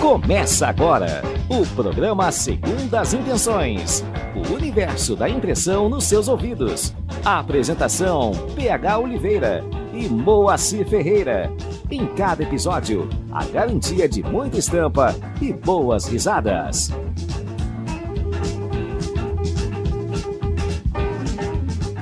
[0.00, 4.02] Começa agora o programa Segundas Intenções.
[4.34, 6.94] O universo da impressão nos seus ouvidos.
[7.22, 9.62] A apresentação: PH Oliveira
[9.92, 11.52] e Moacir Ferreira.
[11.90, 16.90] Em cada episódio, a garantia de muita estampa e boas risadas.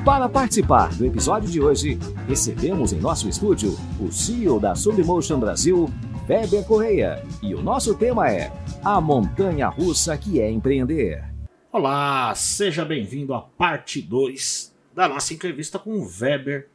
[0.04, 5.90] Para participar do episódio de hoje, recebemos em nosso estúdio o CEO da Submotion Brasil,
[6.28, 7.24] Weber Correia.
[7.42, 8.52] E o nosso tema é
[8.84, 11.24] A Montanha Russa que é Empreender.
[11.72, 16.68] Olá, seja bem-vindo à parte 2 da nossa entrevista com o Weber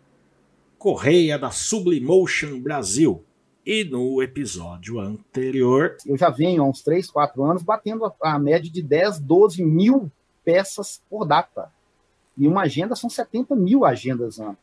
[0.80, 3.24] Correia da Sublimotion Brasil.
[3.64, 5.98] E no episódio anterior.
[6.04, 9.64] Eu já venho há uns 3, 4 anos batendo a, a média de 10, 12
[9.64, 10.12] mil
[10.44, 11.72] peças por data.
[12.36, 14.58] E uma agenda são 70 mil agendas ano.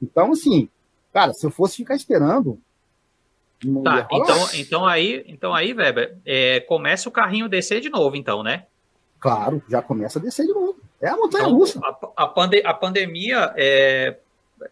[0.00, 0.68] Então, assim,
[1.12, 2.60] cara, se eu fosse ficar esperando.
[3.82, 8.42] Tá, então, então aí, então aí, Weber, é, começa o carrinho descer de novo, então,
[8.42, 8.66] né?
[9.18, 10.76] Claro, já começa a descer de novo.
[11.00, 11.80] É a montanha então, russa.
[11.82, 14.16] A, a, pande a pandemia, é,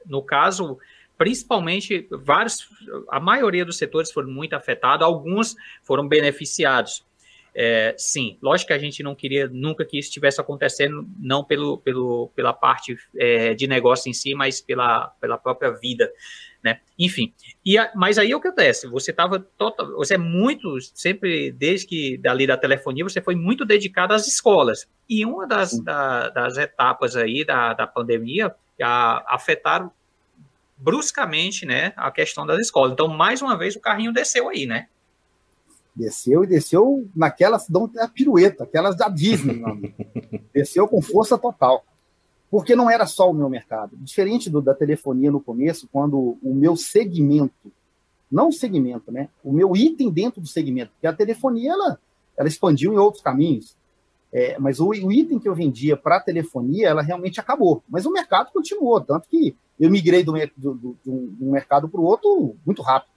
[0.04, 0.78] no caso,
[1.16, 2.68] principalmente vários,
[3.08, 7.04] a maioria dos setores foram muito afetados, alguns foram beneficiados.
[7.56, 11.78] É, sim, lógico que a gente não queria nunca que isso estivesse acontecendo, não pelo,
[11.78, 16.10] pelo, pela parte é, de negócio em si, mas pela, pela própria vida,
[16.64, 16.80] né?
[16.98, 18.88] Enfim, e a, mas aí o que acontece?
[18.88, 23.66] Você estava total, você é muito, sempre desde que dali da telefonia, você foi muito
[23.66, 24.88] dedicado às escolas.
[25.08, 29.92] E uma das, da, das etapas aí da, da pandemia a, afetaram
[30.78, 32.92] bruscamente, né, a questão das escolas.
[32.92, 34.88] Então, mais uma vez, o carrinho desceu aí, né?
[35.94, 39.62] Desceu e desceu naquelas, dão a pirueta, aquelas da Disney,
[40.52, 41.84] desceu com força total.
[42.54, 43.96] Porque não era só o meu mercado.
[43.96, 47.72] Diferente do, da telefonia no começo, quando o meu segmento,
[48.30, 49.28] não segmento, né?
[49.42, 51.98] O meu item dentro do segmento, porque a telefonia ela,
[52.36, 53.76] ela expandiu em outros caminhos.
[54.32, 57.82] É, mas o, o, item que eu vendia para telefonia, ela realmente acabou.
[57.88, 62.04] Mas o mercado continuou, tanto que eu migrei do, do, do, do mercado para o
[62.04, 63.10] outro muito rápido.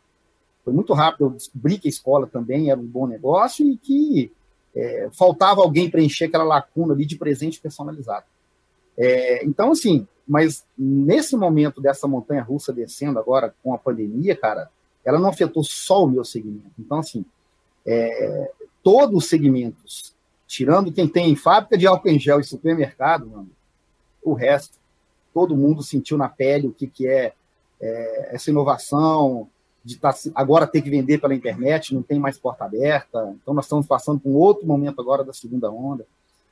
[0.66, 4.32] Foi muito rápido, eu descobri que a escola também era um bom negócio e que
[4.76, 8.26] é, faltava alguém preencher aquela lacuna ali de presente personalizado.
[8.98, 14.70] É, então, assim, mas nesse momento dessa montanha russa descendo agora com a pandemia, cara,
[15.06, 16.72] ela não afetou só o meu segmento.
[16.78, 17.24] Então, assim,
[17.86, 18.52] é,
[18.84, 20.14] todos os segmentos,
[20.46, 23.50] tirando quem tem fábrica de álcool em gel e supermercado, mano,
[24.22, 24.78] o resto,
[25.34, 27.34] todo mundo sentiu na pele o que, que é,
[27.80, 29.48] é essa inovação,
[29.86, 33.34] de tá, agora ter que vender pela internet, não tem mais porta aberta.
[33.42, 36.06] Então, nós estamos passando por um outro momento agora da segunda onda.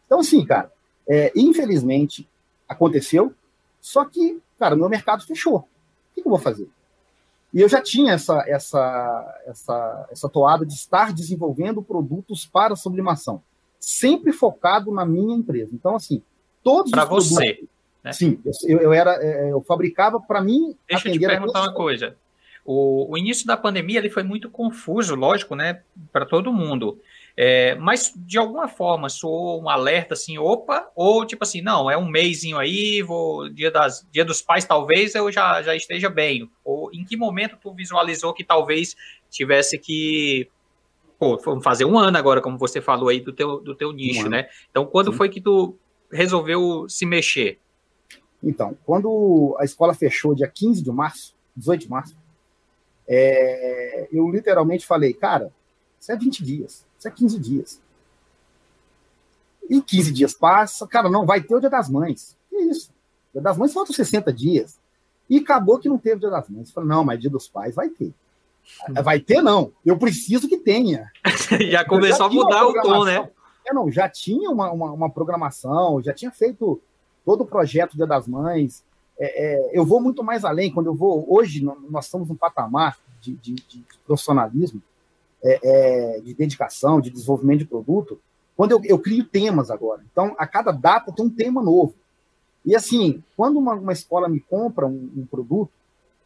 [0.06, 0.72] Então, assim, cara,
[1.10, 2.26] é, infelizmente
[2.68, 3.34] aconteceu,
[3.80, 5.58] só que, cara, meu mercado fechou.
[5.58, 5.68] O
[6.14, 6.70] que, que eu vou fazer?
[7.54, 13.42] E eu já tinha essa, essa, essa, essa toada de estar desenvolvendo produtos para sublimação,
[13.80, 15.74] sempre focado na minha empresa.
[15.74, 16.22] Então, assim,
[16.62, 17.64] todos para você.
[18.04, 18.12] Né?
[18.12, 20.76] Sim, eu, eu, era, é, eu fabricava para mim.
[20.88, 22.16] Deixa eu te perguntar uma coisa.
[22.66, 25.82] O, o, início da pandemia ele foi muito confuso, lógico, né,
[26.12, 27.00] para todo mundo.
[27.38, 31.98] É, mas de alguma forma soou um alerta assim, opa, ou tipo assim, não, é
[31.98, 36.50] um mêsinho aí, vou dia das dia dos pais talvez eu já, já esteja bem.
[36.64, 38.96] Ou em que momento tu visualizou que talvez
[39.30, 40.50] tivesse que
[41.20, 44.28] pô, vamos fazer um ano agora, como você falou aí do teu do teu nicho,
[44.28, 44.48] um né?
[44.72, 45.18] Então, quando Sim.
[45.18, 45.76] foi que tu
[46.10, 47.60] resolveu se mexer?
[48.42, 52.16] Então, quando a escola fechou dia 15 de março, 18 de março,
[53.08, 55.52] é, eu literalmente falei, cara,
[56.00, 57.82] isso é 20 dias, isso é 15 dias.
[59.70, 62.36] E 15 dias passa, cara, não vai ter o Dia das Mães.
[62.50, 62.92] Que isso?
[63.34, 64.80] Dia das Mães faltam 60 dias.
[65.30, 66.72] E acabou que não teve o Dia das Mães.
[66.72, 68.14] Falei, não, mas Dia dos Pais vai ter.
[69.04, 69.72] Vai ter, não.
[69.86, 71.12] Eu preciso que tenha.
[71.70, 73.30] já começou já a mudar o tom, né?
[73.68, 76.80] É, não, já tinha uma, uma, uma, programação, já tinha feito
[77.24, 78.84] todo o projeto Dia das Mães,
[79.20, 80.72] é, é, eu vou muito mais além.
[80.72, 81.26] Quando eu vou.
[81.28, 84.82] Hoje, nós estamos num patamar de, de, de profissionalismo,
[85.46, 88.20] é, é, de dedicação, de desenvolvimento de produto,
[88.58, 90.04] quando eu, eu, crio temas agora.
[90.12, 91.94] Então, a cada data tem um tema novo.
[92.66, 95.72] E assim, quando uma, uma escola me compra um, um, produto,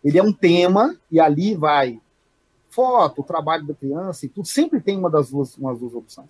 [0.01, 1.99] ele é um tema, e ali vai
[2.69, 6.29] foto, trabalho da criança e tudo, sempre tem uma das duas, umas duas opções.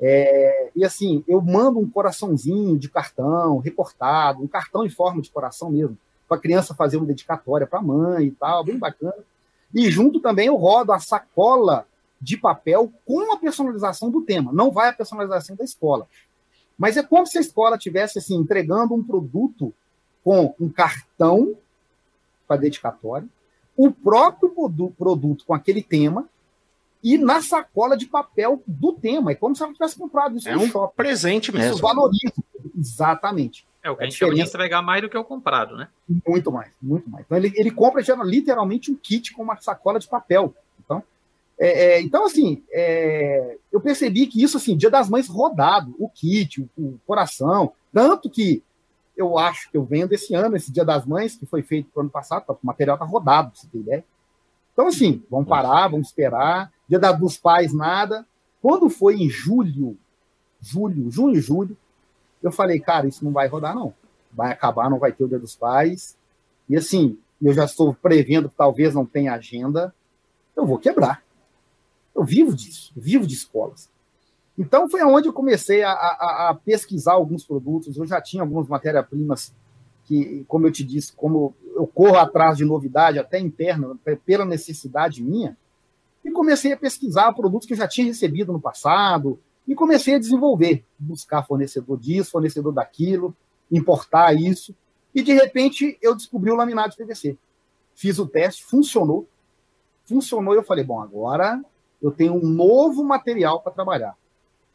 [0.00, 5.30] É, e assim, eu mando um coraçãozinho de cartão, recortado, um cartão em forma de
[5.30, 5.96] coração mesmo,
[6.28, 9.14] para a criança fazer uma dedicatória para a mãe e tal, bem bacana.
[9.72, 11.86] E junto também eu rodo a sacola
[12.20, 14.52] de papel com a personalização do tema.
[14.52, 16.08] Não vai a personalização da escola.
[16.78, 19.72] Mas é como se a escola tivesse assim, entregando um produto
[20.22, 21.54] com um cartão
[22.46, 23.28] para dedicatória,
[23.76, 24.52] o próprio
[24.96, 26.28] produto com aquele tema
[27.02, 29.32] e na sacola de papel do tema.
[29.32, 30.96] É como se ela tivesse comprado isso é um shopping.
[30.96, 31.74] presente mesmo.
[31.74, 32.34] Isso valoriza.
[32.76, 33.66] Exatamente.
[33.82, 35.88] É o que a, a gente chama de entregar mais do que o comprado, né?
[36.26, 37.24] Muito mais, muito mais.
[37.24, 40.52] Então ele, ele compra já, literalmente um kit com uma sacola de papel.
[41.56, 45.94] Então, é, é, então assim, é, eu percebi que isso, assim, Dia das Mães rodado,
[45.98, 48.62] o kit, o, o, coração, tanto que
[49.16, 52.02] eu acho que eu vendo esse ano, esse Dia das Mães, que foi feito no
[52.02, 54.04] ano passado, tá, o material tá rodado, pra você ter ideia.
[54.72, 56.70] Então, assim, vamos parar, vamos esperar.
[56.86, 58.26] Dia dos Pais, nada.
[58.60, 59.96] Quando foi em julho,
[60.60, 61.76] julho, junho, julho,
[62.42, 63.94] eu falei, cara, isso não vai rodar, não.
[64.30, 66.14] Vai acabar, não vai ter o Dia dos Pais.
[66.68, 69.94] E assim, eu já estou prevendo que talvez não tenha agenda.
[70.54, 71.22] Eu vou quebrar.
[72.16, 73.90] Eu vivo disso, vivo de escolas.
[74.58, 77.94] Então foi onde eu comecei a, a, a pesquisar alguns produtos.
[77.94, 79.54] Eu já tinha algumas matérias-primas
[80.06, 85.22] que, como eu te disse, como eu corro atrás de novidade, até interna, pela necessidade
[85.22, 85.56] minha,
[86.24, 90.18] e comecei a pesquisar produtos que eu já tinha recebido no passado, e comecei a
[90.18, 93.36] desenvolver, buscar fornecedor disso, fornecedor daquilo,
[93.70, 94.74] importar isso.
[95.14, 97.36] E de repente eu descobri o laminado de PVC.
[97.94, 99.26] Fiz o teste, funcionou.
[100.04, 101.60] Funcionou e eu falei: bom, agora
[102.02, 104.14] eu tenho um novo material para trabalhar.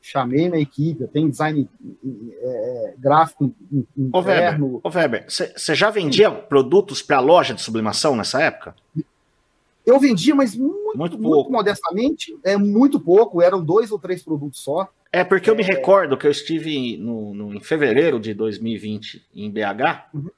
[0.01, 1.69] Chamei minha equipe, eu tenho design
[2.41, 3.53] é, gráfico
[3.95, 4.81] interno.
[4.83, 8.75] Ô Weber, você já vendia produtos para a loja de sublimação nessa época?
[9.85, 14.59] Eu vendia, mas muito, muito, muito, modestamente, é muito pouco, eram dois ou três produtos
[14.61, 14.89] só.
[15.11, 15.65] É, porque eu me é...
[15.65, 20.29] recordo que eu estive no, no, em fevereiro de 2020 em BH uhum.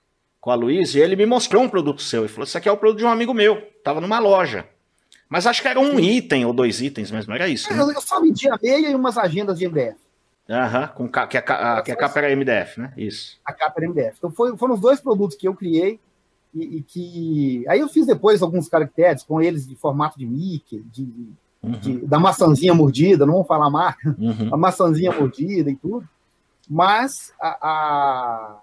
[0.41, 2.71] com a Luiz e ele me mostrou um produto seu e falou: Isso aqui é
[2.71, 4.67] o produto de um amigo meu, tava numa loja.
[5.33, 6.03] Mas acho que era um Sim.
[6.03, 7.73] item ou dois itens mesmo, era isso.
[7.73, 7.81] É, né?
[7.81, 9.97] Eu só vendia meia e umas agendas de MDF.
[10.47, 12.93] Aham, com que, a, a, que a capa era MDF, né?
[12.95, 13.39] Isso.
[13.43, 14.15] A capa era MDF.
[14.19, 15.99] Então foi, foram os dois produtos que eu criei
[16.53, 17.65] e, e, que.
[17.67, 21.11] Aí eu fiz depois alguns caracteres com eles de formato de Mickey, de,
[21.63, 21.71] uhum.
[21.71, 24.53] de da maçãzinha mordida, não vamos falar marca, uhum.
[24.53, 26.07] a maçãzinha mordida e tudo.
[26.69, 28.61] Mas a, a,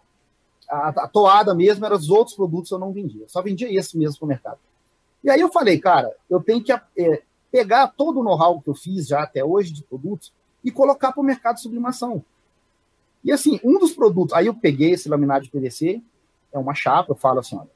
[0.71, 3.23] a, a toada mesmo eram os outros produtos que eu não vendia.
[3.23, 4.59] Eu só vendia esse mesmo para o mercado.
[5.23, 8.75] E aí eu falei, cara, eu tenho que é, pegar todo o know-how que eu
[8.75, 10.33] fiz já até hoje de produtos
[10.65, 12.25] e colocar para o mercado de sublimação.
[13.23, 16.03] E assim, um dos produtos, aí eu peguei esse laminado de PVC,
[16.53, 17.69] é uma chapa, eu falo assim, olha,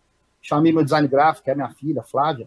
[0.45, 2.47] Chamei meu design gráfico, que é minha filha, Flávia,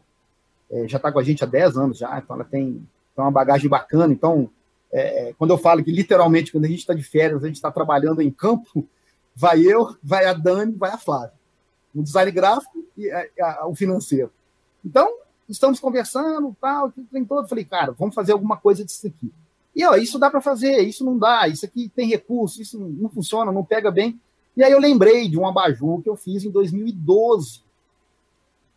[0.69, 3.31] é, já está com a gente há 10 anos já, então ela tem, tem uma
[3.31, 4.13] bagagem bacana.
[4.13, 4.51] Então,
[4.93, 7.55] é, é, quando eu falo que literalmente, quando a gente está de férias, a gente
[7.55, 8.87] está trabalhando em campo,
[9.35, 11.33] vai eu, vai a Dani, vai a Flávia.
[11.95, 14.31] O design gráfico e a, a, o financeiro.
[14.85, 15.09] Então,
[15.47, 17.47] estamos conversando, tal, tem todo.
[17.47, 19.31] Falei, cara, vamos fazer alguma coisa disso aqui.
[19.75, 23.09] E ó, isso dá para fazer, isso não dá, isso aqui tem recurso, isso não
[23.09, 24.19] funciona, não pega bem.
[24.55, 27.61] E aí eu lembrei de um abajur que eu fiz em 2012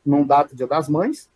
[0.05, 1.29] num data Dia das Mães,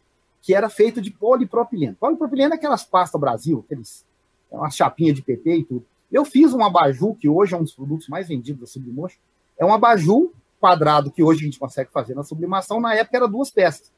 [0.42, 1.96] que era feito de polipropileno.
[1.96, 4.04] Polipropileno é aquelas pastas Brasil, aqueles,
[4.52, 5.86] é uma chapinha de PP e tudo.
[6.12, 9.18] Eu fiz um abajur, que hoje é um dos produtos mais vendidos da Sublimotion,
[9.58, 13.28] é um abajur quadrado que hoje a gente consegue fazer na sublimação, na época era
[13.28, 13.90] duas peças.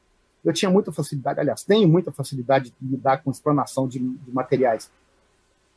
[0.43, 4.89] Eu tinha muita facilidade, aliás, tenho muita facilidade de lidar com explanação de, de materiais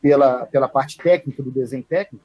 [0.00, 2.24] pela, pela parte técnica do desenho técnico,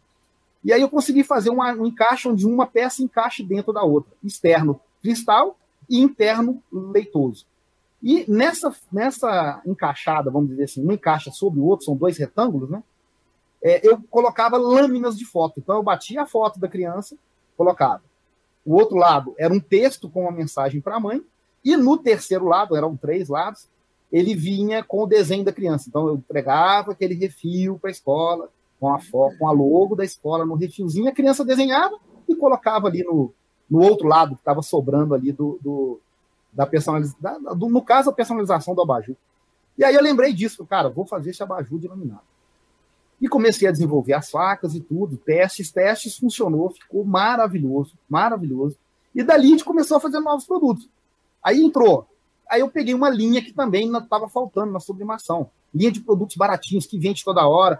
[0.63, 4.11] e aí eu consegui fazer uma, um encaixe onde uma peça encaixe dentro da outra.
[4.23, 5.55] Externo, cristal,
[5.87, 7.45] e interno leitoso.
[8.01, 12.69] E nessa, nessa encaixada, vamos dizer assim, um encaixa sobre o outro, são dois retângulos,
[12.69, 12.83] né?
[13.63, 15.59] É, eu colocava lâminas de foto.
[15.59, 17.15] Então eu batia a foto da criança,
[17.55, 18.03] colocava.
[18.65, 21.23] O outro lado era um texto com uma mensagem para a mãe,
[21.65, 23.67] e no terceiro lado, eram três lados,
[24.11, 25.89] ele vinha com o desenho da criança.
[25.89, 28.99] Então eu entregava aquele refil para a escola, com a,
[29.39, 33.33] com a logo da escola no refilzinho, a criança desenhava e colocava ali no,
[33.69, 35.99] no outro lado que estava sobrando ali do, do
[36.53, 39.15] da personalização, no caso, a personalização do abajur.
[39.77, 42.21] E aí eu lembrei disso, cara, vou fazer esse abajur de laminado.
[43.19, 48.77] E comecei a desenvolver as facas e tudo, testes, testes, funcionou, ficou maravilhoso, maravilhoso.
[49.13, 50.89] E dali a gente começou a fazer novos produtos.
[51.45, 52.07] Aí entrou.
[52.49, 55.51] Aí eu peguei uma linha que também estava faltando na sublimação.
[55.71, 57.79] Linha de produtos baratinhos que vende toda hora.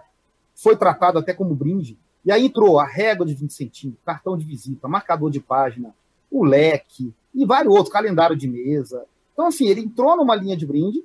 [0.54, 1.98] Foi tratado até como brinde.
[2.24, 5.92] E aí entrou a régua de 20 centímetros, cartão de visita, marcador de página,
[6.30, 9.04] o leque e vários outros, calendário de mesa.
[9.32, 11.04] Então, assim, ele entrou numa linha de brinde,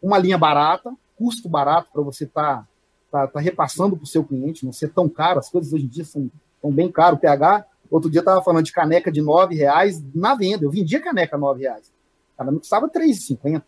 [0.00, 2.66] uma linha barata, custo barato para você estar
[3.10, 5.40] tá, tá, tá repassando para o seu cliente, não ser tão caro.
[5.40, 6.30] As coisas hoje em dia são,
[6.64, 7.18] bem caras.
[7.18, 10.64] O PH, outro dia estava falando de caneca de R$ reais na venda.
[10.64, 11.95] Eu vendia caneca R$ reais.
[12.44, 13.62] Me custava R$ 3,50.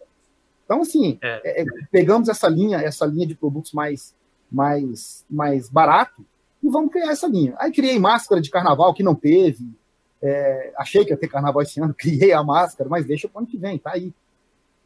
[0.65, 1.41] Então, assim, é.
[1.45, 4.15] É, é, pegamos essa linha, essa linha de produtos mais,
[4.51, 6.25] mais, mais barato
[6.63, 7.55] e vamos criar essa linha.
[7.59, 9.71] Aí criei máscara de carnaval que não teve.
[10.21, 13.47] É, achei que ia ter carnaval esse ano, criei a máscara, mas deixa o ano
[13.47, 14.13] que vem, tá aí.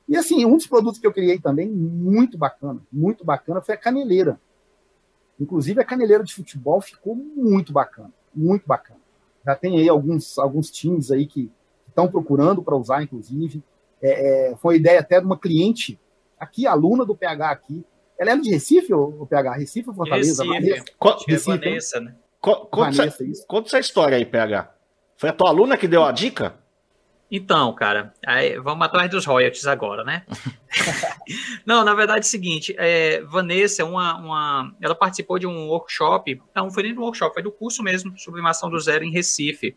[0.09, 3.79] E assim, um dos produtos que eu criei também, muito bacana, muito bacana, foi a
[3.79, 4.39] caneleira.
[5.41, 9.01] Inclusive, a caneleira de futebol ficou muito bacana, muito bacana.
[9.45, 11.51] Já tem aí alguns, alguns times aí que
[11.89, 13.63] estão procurando para usar, inclusive.
[14.03, 15.99] É, é, foi uma ideia até de uma cliente
[16.39, 17.85] aqui, aluna do PH aqui.
[18.19, 19.55] Ela é de Recife, ou PH?
[19.55, 20.45] Recife ou Fortaleza?
[20.45, 20.71] Recife.
[20.71, 20.85] Vanessa?
[20.99, 22.15] Co Recife, é Vanessa, né?
[22.41, 23.47] Co conta, Vanessa, essa, isso.
[23.47, 24.75] conta essa história aí, PH.
[25.17, 26.55] Foi a tua aluna que deu a dica?
[27.35, 30.27] Então, cara, aí vamos atrás dos royalties agora, né?
[31.65, 35.69] não, na verdade é o seguinte, é, Vanessa, é uma, uma, ela participou de um
[35.69, 39.75] workshop, não foi nem do workshop, foi do curso mesmo, Sublimação do Zero em Recife.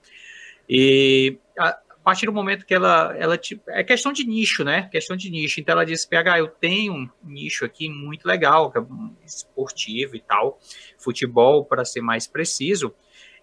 [0.68, 4.88] E a partir do momento que ela, ela, é questão de nicho, né?
[4.92, 5.60] Questão de nicho.
[5.60, 8.82] Então ela disse, PH, eu tenho um nicho aqui muito legal, que é
[9.26, 10.60] esportivo e tal,
[10.98, 12.94] futebol, para ser mais preciso.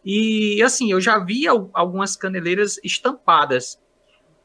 [0.05, 3.83] E assim, eu já vi algumas caneleiras estampadas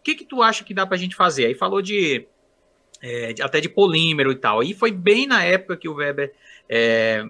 [0.07, 1.47] que, que tu acha que dá para a gente fazer?
[1.47, 2.25] Aí falou de,
[3.01, 4.63] é, até de polímero e tal.
[4.63, 6.33] E foi bem na época que o Weber
[6.69, 7.25] é,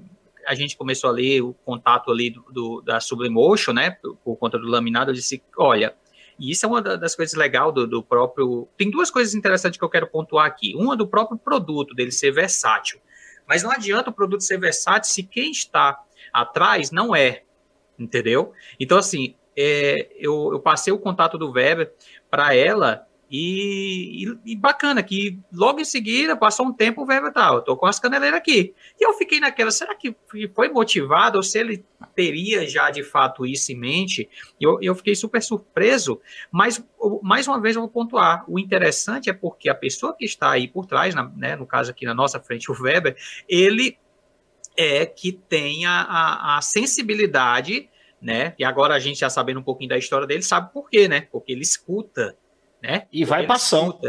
[0.46, 3.92] a gente começou a ler o contato ali do, do, da Sublimotion, né?
[3.92, 5.96] Por, por, conta do laminado, eu disse, olha,
[6.40, 8.68] e isso é uma das coisas legais do, do, próprio.
[8.78, 10.76] Tem duas coisas interessantes que eu quero pontuar aqui.
[10.76, 13.00] Uma do próprio produto, dele ser versátil.
[13.48, 16.00] Mas não adianta o produto ser versátil se quem está
[16.32, 17.44] atrás não é.
[17.98, 18.54] Entendeu?
[18.80, 21.92] Então, assim, é, eu, eu, passei o contato do Weber
[22.30, 27.34] para ela e, e, e, bacana que logo em seguida, passou um tempo, o Weber
[27.34, 28.74] tá, eu tô com as caneleiras aqui.
[29.00, 30.16] E eu fiquei naquela, será que
[30.56, 34.30] foi motivado ou se ele teria já de fato isso em mente?
[34.60, 36.84] Eu, eu fiquei super surpreso, mas
[37.22, 40.68] mais uma vez eu vou pontuar, o interessante é porque a pessoa que está aí
[40.68, 43.16] por trás, na, né, no caso aqui na nossa frente, o Weber,
[43.48, 43.98] ele
[44.78, 47.90] é que tem a, a, a sensibilidade
[48.22, 48.54] né?
[48.58, 51.28] E agora a gente já sabendo um pouquinho da história dele, sabe por quê, né?
[51.32, 52.36] Porque ele escuta,
[52.82, 53.08] né?
[53.12, 54.00] E vai para ação.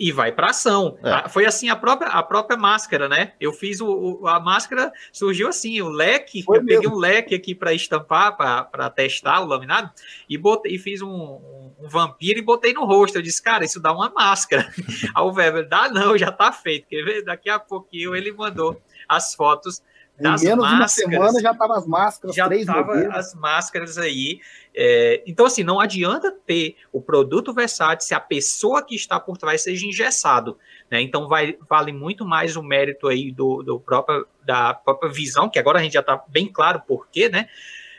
[0.00, 0.96] E vai para ação.
[1.02, 1.28] É.
[1.28, 3.32] Foi assim a própria, a própria máscara, né?
[3.40, 6.82] Eu fiz o, o a máscara, surgiu assim, o leque, Foi eu mesmo.
[6.82, 9.90] peguei um leque aqui para estampar, para testar o laminado,
[10.28, 13.18] e botei e fiz um, um, um, vampiro e botei no rosto.
[13.18, 14.72] Eu disse, cara, isso dá uma máscara.
[15.16, 16.86] Aí o Weber, dá não, já tá feito.
[16.86, 17.24] Quer ver?
[17.24, 19.82] Daqui a pouquinho ele mandou as fotos
[20.20, 23.34] das em menos máscaras, de uma semana já estavam as máscaras, já três tava as
[23.34, 24.40] máscaras aí.
[24.74, 29.36] É, então, assim, não adianta ter o produto versátil se a pessoa que está por
[29.36, 30.58] trás seja engessado.
[30.90, 31.00] Né?
[31.02, 35.58] Então, vai, vale muito mais o mérito aí do, do próprio, da própria visão, que
[35.58, 37.48] agora a gente já está bem claro por quê, né?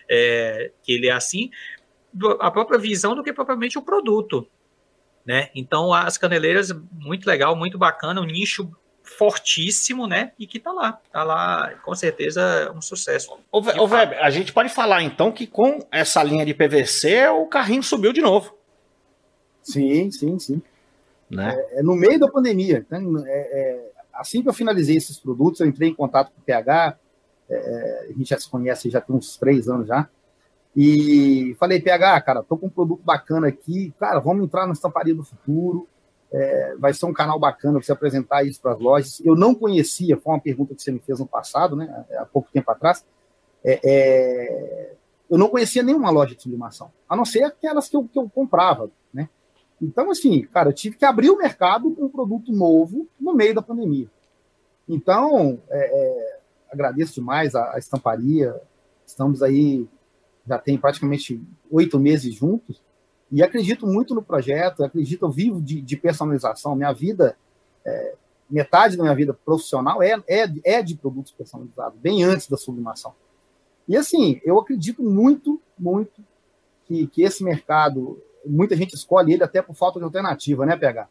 [0.09, 1.51] É, que ele é assim,
[2.11, 4.47] do, a própria visão do que propriamente o produto.
[5.25, 5.49] Né?
[5.53, 8.71] Então, as caneleiras, muito legal, muito bacana, um nicho
[9.09, 10.31] fortíssimo, né?
[10.37, 10.99] E que tá lá.
[11.11, 13.37] Tá lá, com certeza, um sucesso.
[13.51, 17.45] Ô, ô Weber, a gente pode falar então que com essa linha de PVC o
[17.47, 18.55] carrinho subiu de novo.
[19.61, 20.61] Sim, sim, sim.
[21.29, 21.55] Né?
[21.55, 22.85] É, é no meio da pandemia.
[22.89, 23.01] Né?
[23.27, 26.97] É, é, assim que eu finalizei esses produtos, eu entrei em contato com o PH.
[27.49, 30.07] É, é, a gente já se conhece já tem uns três anos já.
[30.75, 33.93] E falei, PH, cara, tô com um produto bacana aqui.
[33.99, 35.87] Cara, vamos entrar na estamparia do futuro
[36.31, 39.21] é, vai ser um canal bacana você apresentar isso para as lojas.
[39.23, 42.51] Eu não conhecia, foi uma pergunta que você me fez no passado, né, há pouco
[42.51, 43.03] tempo atrás.
[43.63, 44.93] É, é,
[45.29, 48.29] eu não conhecia nenhuma loja de sublimação, a não ser aquelas que eu, que eu
[48.29, 49.29] comprava, né?
[49.81, 53.53] Então, assim, cara, eu tive que abrir o mercado com um produto novo no meio
[53.53, 54.09] da pandemia.
[54.87, 56.39] Então, é, é,
[56.71, 58.59] agradeço demais a, a estamparia.
[59.05, 59.87] Estamos aí,
[60.47, 62.81] já tem praticamente oito meses juntos.
[63.31, 66.75] E acredito muito no projeto, acredito, eu vivo de, de personalização.
[66.75, 67.37] Minha vida,
[67.85, 68.15] é,
[68.49, 73.13] metade da minha vida profissional é, é, é de produtos personalizados, bem antes da sublimação.
[73.87, 76.23] E assim, eu acredito muito, muito
[76.85, 81.07] que, que esse mercado, muita gente escolhe ele até por falta de alternativa, né, PH?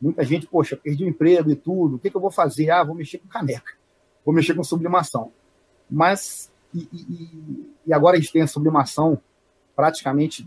[0.00, 2.70] Muita gente, poxa, perdi o emprego e tudo, o que, que eu vou fazer?
[2.70, 3.72] Ah, vou mexer com caneca,
[4.24, 5.32] vou mexer com sublimação.
[5.90, 9.18] Mas, e, e, e agora a gente tem a sublimação
[9.74, 10.46] praticamente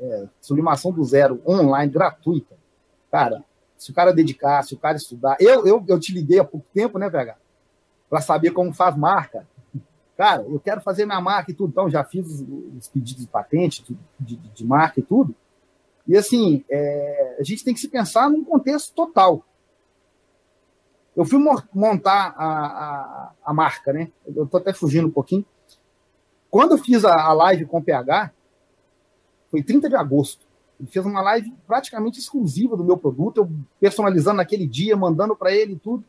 [0.00, 2.56] é, sublimação do zero online, gratuita.
[3.10, 3.44] Cara,
[3.76, 5.36] se o cara dedicar, se o cara estudar.
[5.40, 7.36] Eu, eu, eu te liguei há pouco tempo, né, PH?
[8.10, 9.46] Para saber como faz marca.
[10.16, 11.70] Cara, eu quero fazer minha marca e tudo.
[11.70, 12.40] Então, já fiz os,
[12.76, 15.34] os pedidos de patente, de, de, de, marca e tudo.
[16.06, 19.44] E, assim, é, a gente tem que se pensar num contexto total.
[21.14, 21.38] Eu fui
[21.72, 24.10] montar a, a, a marca, né?
[24.26, 25.44] Eu estou até fugindo um pouquinho.
[26.50, 28.32] Quando eu fiz a, a live com o PH,
[29.50, 30.46] foi 30 de agosto.
[30.78, 33.50] Ele fez uma live praticamente exclusiva do meu produto, eu
[33.80, 36.04] personalizando naquele dia, mandando para ele tudo.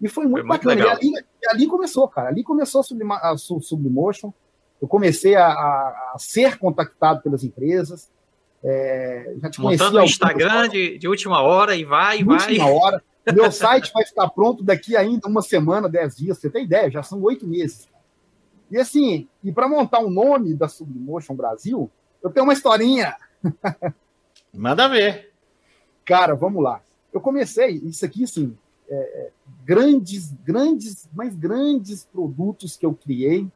[0.00, 0.84] E foi muito, foi muito bacana.
[0.84, 2.28] E ali, ali, começou, cara.
[2.28, 4.32] Ali começou a, sublima, a Sublimotion.
[4.80, 8.10] Eu comecei a, a, a, ser contactado pelas empresas.
[8.62, 12.36] É, já te Montando no Instagram de, de, última hora e vai, e vai.
[12.36, 13.02] Última hora.
[13.32, 16.38] Meu site vai ficar pronto daqui ainda uma semana, dez dias.
[16.38, 16.90] Você tem ideia?
[16.90, 17.88] Já são oito meses.
[18.70, 21.90] E assim, e para montar um nome da Sublimotion Brasil,
[22.22, 23.16] eu tenho uma historinha.
[24.52, 25.32] Manda ver.
[26.04, 26.82] Cara, vamos lá.
[27.12, 28.56] Eu comecei, isso aqui, assim,
[28.88, 29.30] é, é,
[29.64, 33.46] grandes, grandes, mais grandes produtos que eu criei,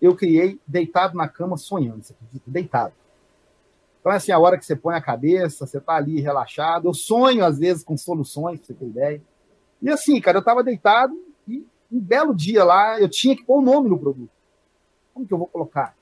[0.00, 2.50] eu criei deitado na cama sonhando, você acredita?
[2.50, 2.94] Deitado.
[4.00, 6.88] Então, é assim, a hora que você põe a cabeça, você tá ali relaxado.
[6.88, 9.22] Eu sonho, às vezes, com soluções, pra você ter ideia.
[9.82, 11.14] E assim, cara, eu tava deitado
[11.46, 14.30] e um belo dia lá, eu tinha que pôr o nome no produto.
[15.12, 15.94] Como que eu vou colocar?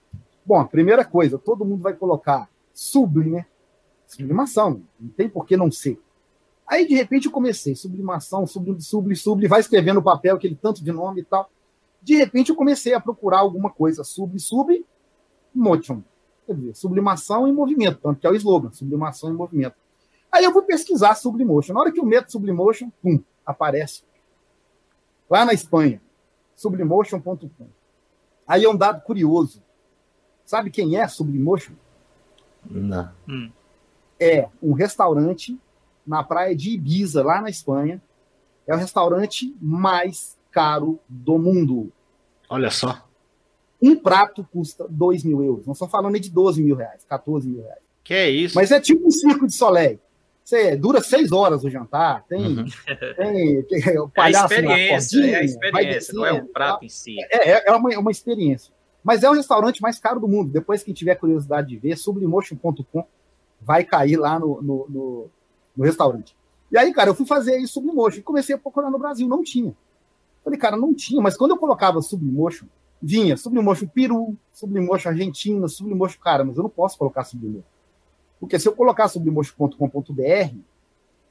[0.49, 3.45] Bom, a primeira coisa, todo mundo vai colocar sublime?
[4.07, 6.01] Sublimação, não tem por que não ser.
[6.67, 10.83] Aí, de repente, eu comecei, sublimação, sublim, sublim, sublim, vai escrevendo no papel aquele tanto
[10.83, 11.51] de nome e tal.
[12.01, 14.87] De repente, eu comecei a procurar alguma coisa, sub, sub,
[15.55, 16.01] motion.
[16.47, 19.77] Quer dizer, sublimação em movimento, tanto que é o slogan, sublimação em movimento.
[20.33, 21.75] Aí eu vou pesquisar Sublimotion.
[21.75, 24.03] Na hora que eu meto Sublimotion, pum, aparece.
[25.29, 26.01] Lá na Espanha,
[26.55, 27.69] sublimotion.com.
[28.47, 29.63] Aí é um dado curioso.
[30.49, 31.75] Sabe quem é Sublimotion?
[32.65, 33.11] Não.
[33.29, 33.51] Hum.
[34.19, 35.59] É um restaurante
[36.07, 38.01] na praia de Ibiza, lá na Espanha.
[38.67, 41.93] É o restaurante mais caro do mundo.
[42.49, 43.07] Olha só.
[43.81, 45.67] Um prato custa 2 mil euros.
[45.67, 47.83] Não estou falando de 12 mil reais, 14 mil reais.
[48.03, 48.55] Que é isso?
[48.55, 50.01] Mas é tipo um circo de Soleil.
[50.43, 52.65] Você dura seis horas o jantar, tem, uhum.
[53.19, 56.89] tem, tem o palhaço é a experiência, é a experiência, não é o prato em
[56.89, 57.17] si.
[57.31, 58.73] É, é, é uma, uma experiência.
[59.09, 60.53] Mas é o restaurante mais caro do mundo.
[60.53, 63.07] Depois, quem tiver curiosidade de ver, sublimotion.com
[63.59, 65.31] vai cair lá no, no, no,
[65.75, 66.37] no, restaurante.
[66.71, 69.27] E aí, cara, eu fui fazer isso Sublimotion comecei a procurar no Brasil.
[69.27, 69.75] Não tinha.
[70.45, 71.23] Falei, cara, não tinha.
[71.23, 72.67] Mas quando eu colocava Sublimotion,
[73.01, 76.21] vinha Sublimotion Peru, Sublimotion Argentina, Sublimotion.
[76.21, 77.65] Cara, mas eu não posso colocar Sublimotion.
[78.39, 80.55] Porque se eu colocar sublimotion.com.br,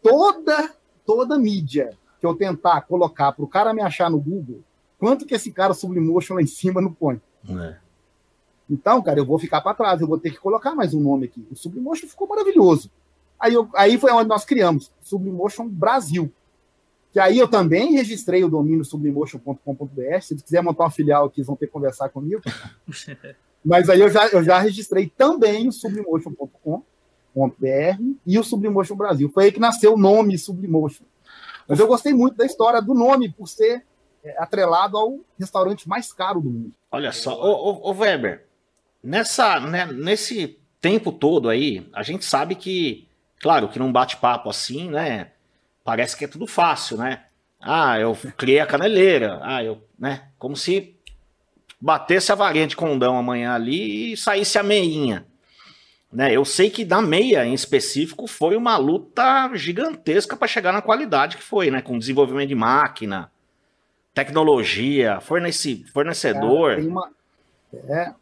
[0.02, 0.74] toda,
[1.06, 4.64] toda mídia que eu tentar colocar para o cara me achar no Google,
[4.98, 7.22] quanto que esse cara Sublimotion lá em cima não põe?
[7.50, 7.77] É.
[8.69, 11.26] Então, cara, eu vou ficar para trás, eu vou ter que colocar mais um nome
[11.26, 11.45] aqui.
[11.50, 12.91] O Sublimotion ficou maravilhoso.
[13.39, 16.32] Aí, eu, aí foi onde nós criamos, Sublimotion Brasil.
[17.13, 20.22] Que aí eu também registrei o domínio sublimotion.com.br.
[20.22, 22.41] Se quiser montar uma filial aqui, vão ter que conversar comigo.
[23.63, 26.84] Mas aí eu já, eu já registrei também o sublimotion.com
[27.45, 29.30] .br e o Sublimotion Brasil.
[29.30, 31.06] Foi aí que nasceu o nome Sublimotion.
[31.67, 33.86] Mas eu gostei muito da história do nome, por ser
[34.38, 36.74] atrelado ao restaurante mais caro do mundo.
[36.92, 38.46] Olha só, ô, ô, ô Weber,
[39.04, 43.08] nessa, né, nesse tempo todo aí, a gente sabe que,
[43.40, 45.32] claro, que num bate-papo assim, né,
[45.84, 47.24] parece que é tudo fácil, né?
[47.60, 50.96] Ah, eu criei a caneleira, ah, eu, né, como se
[51.80, 55.26] batesse a varinha de condão amanhã ali e saísse a meinha.
[56.12, 56.34] Né?
[56.34, 61.38] Eu sei que da meia em específico foi uma luta gigantesca para chegar na qualidade
[61.38, 61.82] que foi, né?
[61.82, 63.32] Com desenvolvimento de máquina,
[64.17, 66.75] tecnologia, fornece, fornecedor.
[66.75, 67.12] Cara, uma,
[67.73, 68.13] é,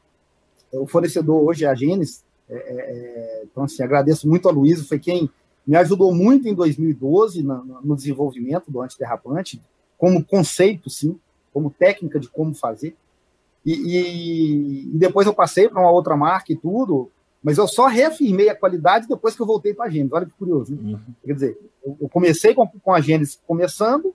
[0.73, 2.21] o fornecedor hoje é a Gênesis.
[2.49, 5.29] É, é, é, então, assim, agradeço muito a Luísa, foi quem
[5.65, 9.61] me ajudou muito em 2012 no, no desenvolvimento do antiderrapante,
[9.97, 11.17] como conceito, sim,
[11.53, 12.93] como técnica de como fazer.
[13.65, 17.09] E, e, e depois eu passei para uma outra marca e tudo,
[17.41, 20.11] mas eu só reafirmei a qualidade depois que eu voltei para a Gênesis.
[20.11, 20.75] Olha que curioso.
[20.75, 20.93] Né?
[20.93, 20.99] Uhum.
[21.25, 24.13] Quer dizer, eu, eu comecei com, com, a Gênesis começando,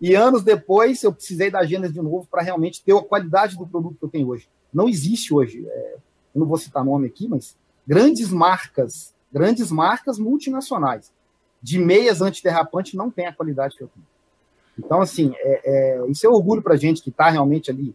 [0.00, 3.66] e anos depois eu precisei da Gênesis de novo para realmente ter a qualidade do
[3.66, 4.48] produto que eu tenho hoje.
[4.72, 5.96] Não existe hoje, é,
[6.34, 11.12] eu não vou citar nome aqui, mas grandes marcas, grandes marcas multinacionais
[11.62, 14.06] de meias antiderrapante não tem a qualidade que eu tenho.
[14.78, 17.94] Então, assim, é, é, isso é orgulho para a gente que está realmente ali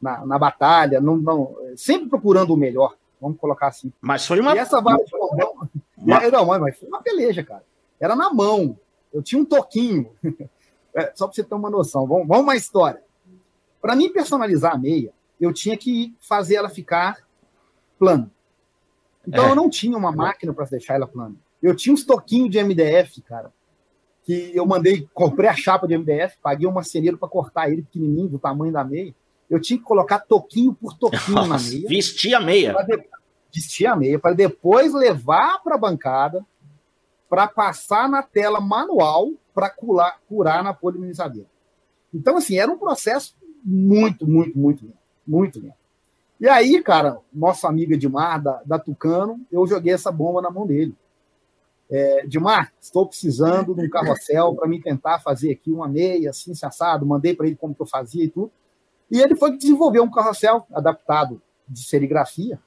[0.00, 2.94] na, na batalha, não, não, sempre procurando o melhor.
[3.20, 3.92] Vamos colocar assim.
[4.00, 4.54] Mas foi uma.
[4.54, 5.54] E essa vara de condão.
[5.96, 6.30] Uma...
[6.30, 7.62] Não, mas foi uma peleja, cara.
[8.00, 8.78] Era na mão.
[9.12, 10.10] Eu tinha um toquinho.
[10.94, 12.06] É, só para você ter uma noção.
[12.06, 13.02] Vamos, vamos uma história.
[13.80, 17.18] Para mim personalizar a meia, eu tinha que fazer ela ficar
[17.98, 18.30] plana.
[19.26, 19.50] Então é.
[19.50, 21.36] eu não tinha uma máquina para deixar ela plana.
[21.62, 23.52] Eu tinha uns toquinhos de MDF, cara,
[24.24, 28.28] que eu mandei, comprei a chapa de MDF, paguei um marceneiro para cortar ele pequenininho,
[28.28, 29.14] do tamanho da meia
[29.50, 31.88] eu tinha que colocar toquinho por toquinho Nossa, na meia.
[31.88, 32.74] Vestir a meia.
[33.52, 36.46] Vestir a meia, para depois levar para a bancada,
[37.30, 41.48] para passar na tela manual para curar, curar na polimerizadeira.
[42.12, 44.98] Então, assim, era um processo muito, muito, muito lento.
[45.24, 45.78] Muito lento.
[46.40, 50.66] E aí, cara, nosso amigo Edmar, da, da Tucano, eu joguei essa bomba na mão
[50.66, 50.96] dele.
[51.88, 56.52] É, Edmar, estou precisando de um carrossel para me tentar fazer aqui uma meia, assim,
[56.62, 57.06] assado.
[57.06, 58.50] Mandei para ele como que eu fazia e tudo.
[59.08, 62.58] E ele foi que desenvolveu um carrossel adaptado de serigrafia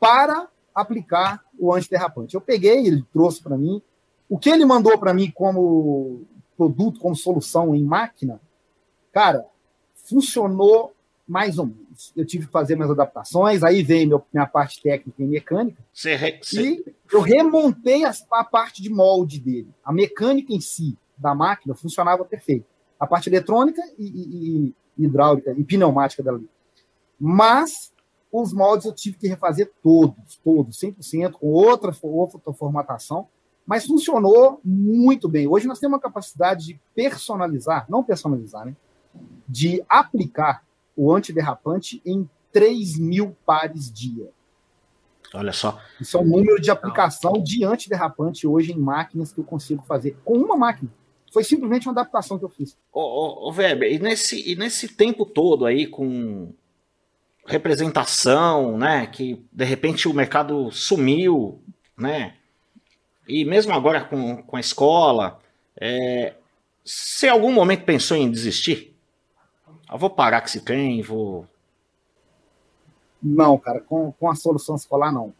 [0.00, 2.34] para aplicar o antiderrapante.
[2.34, 3.80] Eu peguei, ele trouxe para mim.
[4.32, 6.22] O que ele mandou para mim como
[6.56, 8.40] produto, como solução em máquina,
[9.12, 9.44] cara,
[9.92, 10.94] funcionou
[11.28, 12.14] mais ou menos.
[12.16, 15.84] Eu tive que fazer minhas adaptações, aí veio meu, minha parte técnica e mecânica.
[15.92, 16.40] Você re...
[16.54, 19.68] E eu remontei a, a, parte de molde dele.
[19.84, 22.64] A mecânica em si da máquina funcionava perfeito.
[22.98, 26.40] A parte eletrônica e, e, e hidráulica e pneumática dela.
[27.20, 27.92] Mas
[28.32, 33.28] os moldes eu tive que refazer todos, todos, 100%, com outra, outra formatação,
[33.66, 35.46] mas funcionou muito bem.
[35.46, 38.76] Hoje nós temos uma capacidade de personalizar, não personalizar, né?
[39.48, 40.64] De aplicar
[40.96, 44.30] o antiderrapante em 3 mil pares dia.
[45.34, 45.80] Olha só.
[46.00, 50.16] Isso é o número de aplicação de antiderrapante hoje em máquinas que eu consigo fazer
[50.24, 50.90] com uma máquina.
[51.32, 52.76] Foi simplesmente uma adaptação que eu fiz.
[52.92, 56.52] Ô, ô, ô Weber, e nesse, e nesse tempo todo aí com
[57.46, 61.62] representação, né, que de repente o mercado sumiu,
[61.96, 62.36] né,
[63.26, 65.38] e mesmo agora com, com a escola,
[65.80, 66.34] é,
[67.22, 68.94] em algum momento pensou em desistir?
[69.90, 71.46] Eu vou parar com esse trem, vou...
[73.22, 75.32] Não, cara, com, com a solução escolar, não.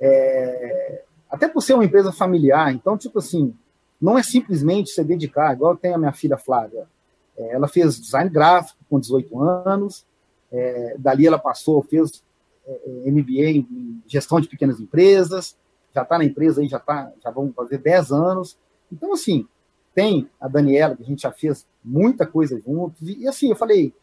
[0.00, 3.54] É, até por ser uma empresa familiar, então, tipo assim,
[4.00, 6.88] não é simplesmente se dedicar, igual tem a minha filha Flávia.
[7.36, 10.04] É, ela fez design gráfico com 18 anos,
[10.50, 12.22] é, dali ela passou, fez
[12.66, 15.56] é, MBA em gestão de pequenas empresas,
[15.94, 18.58] já está na empresa aí, já, tá, já vão fazer 10 anos.
[18.90, 19.46] Então, assim,
[19.94, 23.56] tem a Daniela, que a gente já fez muita coisa juntos, e, e assim, eu
[23.56, 23.94] falei,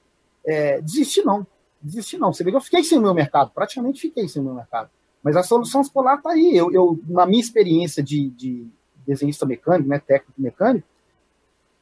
[0.45, 0.81] é,
[1.25, 1.47] não,
[1.81, 2.33] desistir não.
[2.33, 4.89] Você vê que eu fiquei sem o meu mercado, praticamente fiquei sem o meu mercado.
[5.21, 6.55] Mas a solução escolar está aí.
[6.55, 8.67] Eu, eu, na minha experiência de, de
[9.05, 10.87] desenhista mecânico, né, técnico mecânico,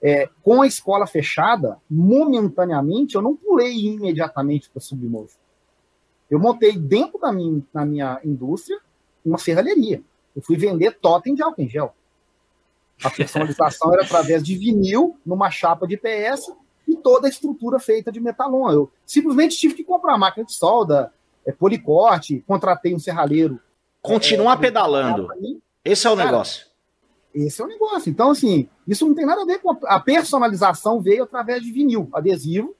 [0.01, 5.37] é, com a escola fechada, momentaneamente, eu não pulei imediatamente para Submotion.
[6.29, 8.79] Eu montei dentro da minha, da minha indústria
[9.27, 10.01] uma serralheria.
[10.35, 11.93] Eu fui vender totem de álcool em gel.
[13.03, 16.51] A personalização era através de vinil, numa chapa de PS,
[16.87, 18.71] e toda a estrutura feita de metalon.
[18.71, 21.13] Eu simplesmente tive que comprar máquina de solda,
[21.45, 23.59] é, policorte, contratei um serralheiro.
[24.01, 25.27] Continua é, pedalando.
[25.83, 26.65] Esse é o Cara, negócio.
[27.33, 28.09] Esse é o negócio.
[28.09, 31.71] Então, assim, isso não tem nada a ver com a, a personalização, veio através de
[31.71, 32.75] vinil, adesivo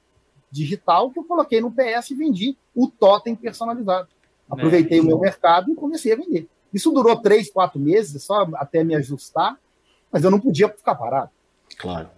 [0.49, 4.07] digital que eu coloquei no PS e vendi o totem personalizado.
[4.49, 6.47] Aproveitei é, o meu mercado e comecei a vender.
[6.73, 9.57] Isso durou três, quatro meses, só até me ajustar,
[10.11, 11.29] mas eu não podia ficar parado.
[11.77, 12.09] Claro.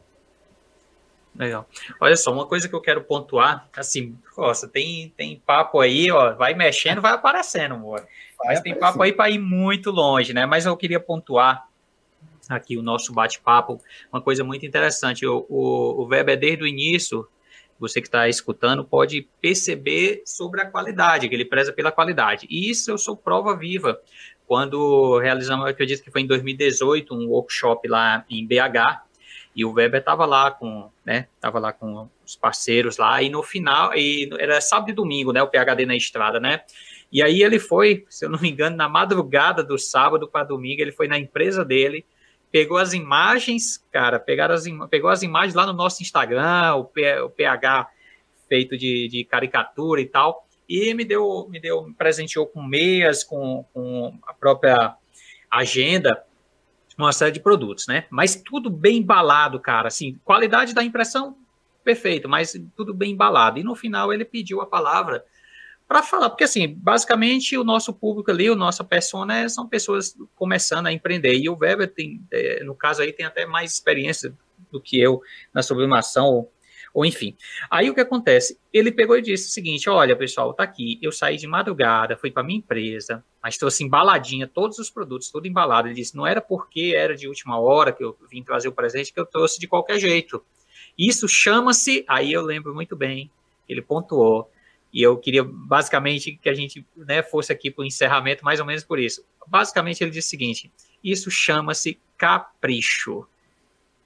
[1.36, 1.68] Legal.
[2.02, 6.34] Olha só, uma coisa que eu quero pontuar, assim, nossa, tem, tem papo aí, ó,
[6.36, 8.06] vai mexendo, vai aparecendo, amor.
[8.44, 10.46] Mas tem papo aí para ir muito longe, né?
[10.46, 11.68] Mas eu queria pontuar
[12.50, 13.80] aqui o nosso bate-papo,
[14.12, 15.26] uma coisa muito interessante.
[15.26, 17.28] O, o, o Weber, desde o início,
[17.80, 22.46] você que está escutando, pode perceber sobre a qualidade, que ele preza pela qualidade.
[22.50, 24.00] E isso eu sou prova viva.
[24.46, 29.04] Quando realizamos, eu acredito que foi em 2018, um workshop lá em BH,
[29.56, 33.44] e o Weber estava lá com, né, tava lá com os parceiros lá, e no
[33.44, 36.62] final, e era sábado e domingo, né, o PHD na estrada, né,
[37.12, 40.82] e aí ele foi, se eu não me engano, na madrugada do sábado para domingo,
[40.82, 42.06] ele foi na empresa dele,
[42.52, 47.20] pegou as imagens, cara, pegaram as, pegou as imagens lá no nosso Instagram, o, P,
[47.22, 47.90] o PH
[48.48, 53.24] feito de, de, caricatura e tal, e me deu, me deu, me presenteou com meias,
[53.24, 54.96] com, com a própria
[55.50, 56.24] agenda,
[56.98, 58.06] uma série de produtos, né?
[58.10, 61.38] Mas tudo bem embalado, cara, assim, qualidade da impressão,
[61.84, 63.60] perfeito, mas tudo bem embalado.
[63.60, 65.24] E no final ele pediu a palavra
[65.90, 70.16] para falar, porque assim, basicamente o nosso público ali, o nossa persona é, são pessoas
[70.36, 74.32] começando a empreender, e o Weber tem, é, no caso aí, tem até mais experiência
[74.72, 75.20] do que eu
[75.52, 76.54] na sublimação, ou,
[76.94, 77.36] ou, enfim.
[77.72, 78.60] Aí o que acontece?
[78.72, 82.30] Ele pegou e disse o seguinte, olha pessoal, tá aqui, eu saí de madrugada, fui
[82.30, 85.88] para minha empresa, mas trouxe embaladinha, todos os produtos, tudo embalado.
[85.88, 89.12] Ele disse, não era porque era de última hora que eu vim trazer o presente,
[89.12, 90.46] que eu trouxe de qualquer jeito.
[90.96, 93.32] Isso chama-se, aí eu lembro muito bem,
[93.68, 94.52] ele pontuou,
[94.92, 98.66] e eu queria basicamente que a gente né, fosse aqui para o encerramento, mais ou
[98.66, 99.24] menos por isso.
[99.48, 100.72] Basicamente, ele disse o seguinte:
[101.04, 103.26] isso chama-se capricho.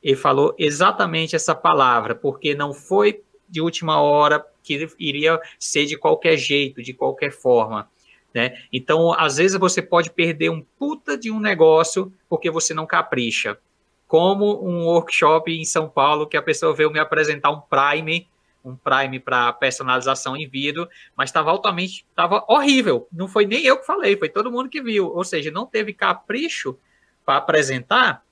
[0.02, 5.98] Ele falou exatamente essa palavra, porque não foi de última hora que iria ser de
[5.98, 7.90] qualquer jeito, de qualquer forma.
[8.34, 8.58] Né?
[8.72, 13.58] Então, às vezes você pode perder um puta de um negócio porque você não capricha.
[14.08, 18.28] Como um workshop em São Paulo que a pessoa veio me apresentar um Prime
[18.64, 23.08] um Prime para personalização em vidro, mas estava altamente, estava horrível.
[23.12, 25.08] Não foi nem eu que falei, foi todo mundo que viu.
[25.08, 26.78] Ou seja, não teve capricho
[27.26, 28.24] para apresentar.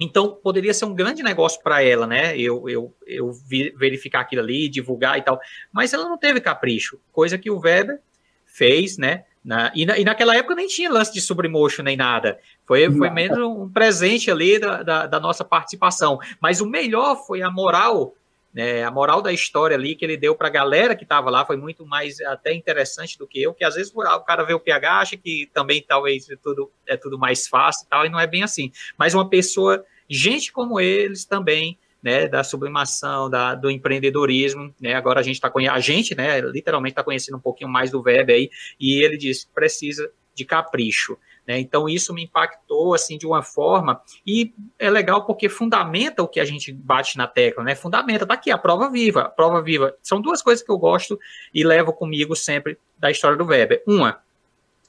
[0.00, 2.38] Então, poderia ser um grande negócio para ela, né?
[2.38, 3.32] Eu, eu, eu
[3.76, 5.40] verificar aquilo ali, divulgar e tal.
[5.72, 8.00] Mas ela não teve capricho, coisa que o Weber
[8.46, 9.24] fez, né?
[9.44, 12.38] Na, e, na, e, naquela época nem tinha lance de submotion nem nada.
[12.66, 16.18] Foi, foi menos um presente ali da, da, da, nossa participação.
[16.40, 18.14] Mas o melhor foi a moral,
[18.52, 21.44] né, a moral da história ali que ele deu para a galera que estava lá.
[21.44, 24.60] Foi muito mais até interessante do que eu, que às vezes o cara vê o
[24.60, 28.18] PH, acha que também talvez é tudo, é tudo mais fácil e tal, e não
[28.18, 28.72] é bem assim.
[28.96, 35.20] Mas uma pessoa, gente como eles também né, da sublimação, da, do empreendedorismo, né, agora
[35.20, 38.50] a gente está a gente, né, literalmente está conhecendo um pouquinho mais do web aí,
[38.78, 44.02] e ele disse precisa de capricho, né, então isso me impactou, assim, de uma forma,
[44.26, 48.34] e é legal porque fundamenta o que a gente bate na tecla, né, fundamenta, tá
[48.34, 51.18] aqui, a prova viva, a prova viva, são duas coisas que eu gosto
[51.54, 54.20] e levo comigo sempre da história do web, uma,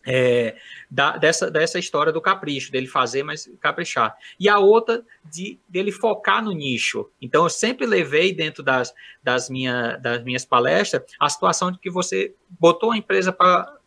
[0.06, 0.56] é,
[0.90, 4.16] da, dessa, dessa história do capricho, dele fazer, mas caprichar.
[4.40, 7.10] E a outra, de dele focar no nicho.
[7.22, 11.90] Então, eu sempre levei dentro das, das, minha, das minhas palestras a situação de que
[11.90, 13.79] você botou a empresa para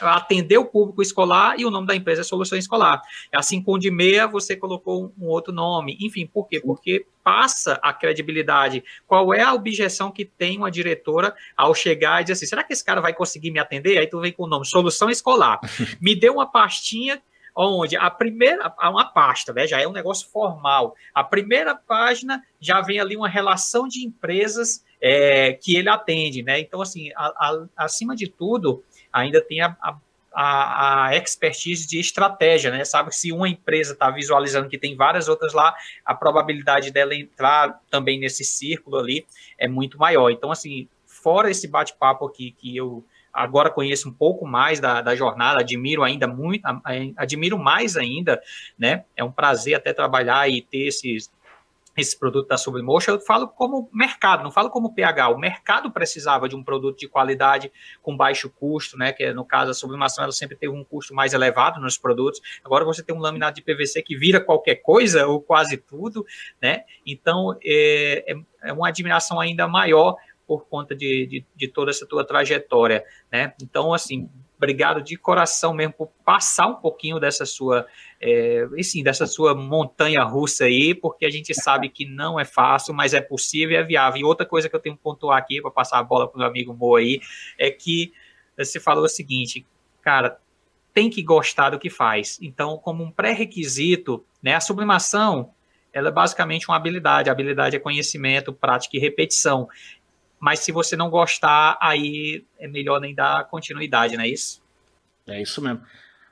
[0.00, 3.02] atender o público escolar e o nome da empresa é Solução Escolar.
[3.34, 5.96] Assim com o de meia, você colocou um outro nome.
[6.00, 6.60] Enfim, por quê?
[6.60, 8.84] Porque passa a credibilidade.
[9.06, 12.72] Qual é a objeção que tem uma diretora ao chegar e dizer assim: será que
[12.72, 13.98] esse cara vai conseguir me atender?
[13.98, 15.60] Aí tu vem com o nome Solução Escolar.
[16.00, 17.20] Me deu uma pastinha
[17.56, 20.94] onde a primeira, uma pasta, né, já é um negócio formal.
[21.14, 26.60] A primeira página já vem ali uma relação de empresas é, que ele atende, né?
[26.60, 28.84] Então, assim, a, a, acima de tudo,
[29.20, 29.76] ainda tem a,
[30.32, 32.84] a, a expertise de estratégia, né?
[32.84, 35.74] Sabe se uma empresa está visualizando que tem várias outras lá,
[36.04, 39.26] a probabilidade dela entrar também nesse círculo ali
[39.58, 40.30] é muito maior.
[40.30, 43.02] Então, assim, fora esse bate-papo aqui que eu
[43.32, 46.62] agora conheço um pouco mais da, da jornada, admiro ainda muito,
[47.16, 48.40] admiro mais ainda,
[48.78, 49.04] né?
[49.14, 51.30] É um prazer até trabalhar e ter esses,
[51.96, 55.30] esse produto da Sublimotion, eu falo como mercado, não falo como PH.
[55.30, 59.12] O mercado precisava de um produto de qualidade com baixo custo, né?
[59.12, 62.40] Que no caso a sublimação ela sempre teve um custo mais elevado nos produtos.
[62.64, 66.24] Agora você tem um laminado de PVC que vira qualquer coisa ou quase tudo,
[66.60, 66.84] né?
[67.06, 72.06] Então é, é, é uma admiração ainda maior por conta de, de, de toda essa
[72.06, 73.54] tua trajetória, né?
[73.60, 77.86] Então assim obrigado de coração mesmo por passar um pouquinho dessa sua,
[78.20, 82.94] é, assim, dessa sua montanha russa aí, porque a gente sabe que não é fácil,
[82.94, 84.20] mas é possível e é viável.
[84.20, 86.38] E outra coisa que eu tenho que pontuar aqui, para passar a bola para o
[86.38, 87.20] meu amigo Mo aí,
[87.58, 88.12] é que
[88.56, 89.66] você falou o seguinte,
[90.00, 90.38] cara,
[90.94, 92.38] tem que gostar do que faz.
[92.40, 95.50] Então, como um pré-requisito, né, a sublimação,
[95.92, 97.28] ela é basicamente uma habilidade.
[97.28, 99.68] A habilidade é conhecimento, prática e repetição
[100.38, 104.62] mas se você não gostar, aí é melhor nem dar continuidade, não é isso?
[105.26, 105.82] É isso mesmo.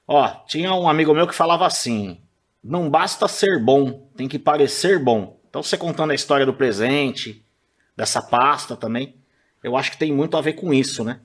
[0.07, 2.21] Ó, tinha um amigo meu que falava assim:
[2.63, 5.39] não basta ser bom, tem que parecer bom.
[5.49, 7.45] Então, você contando a história do presente,
[7.97, 9.17] dessa pasta também,
[9.63, 11.21] eu acho que tem muito a ver com isso, né?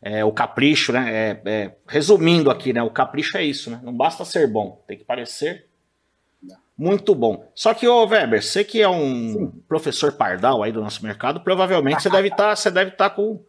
[0.00, 1.10] É, o capricho, né?
[1.10, 2.82] É, é, resumindo aqui, né?
[2.82, 3.80] O capricho é isso, né?
[3.82, 5.66] Não basta ser bom, tem que parecer
[6.76, 7.50] muito bom.
[7.54, 9.52] Só que, ô Weber, você que é um Sim.
[9.68, 13.14] professor pardal aí do nosso mercado, provavelmente você deve estar, tá, você deve estar tá
[13.14, 13.40] com.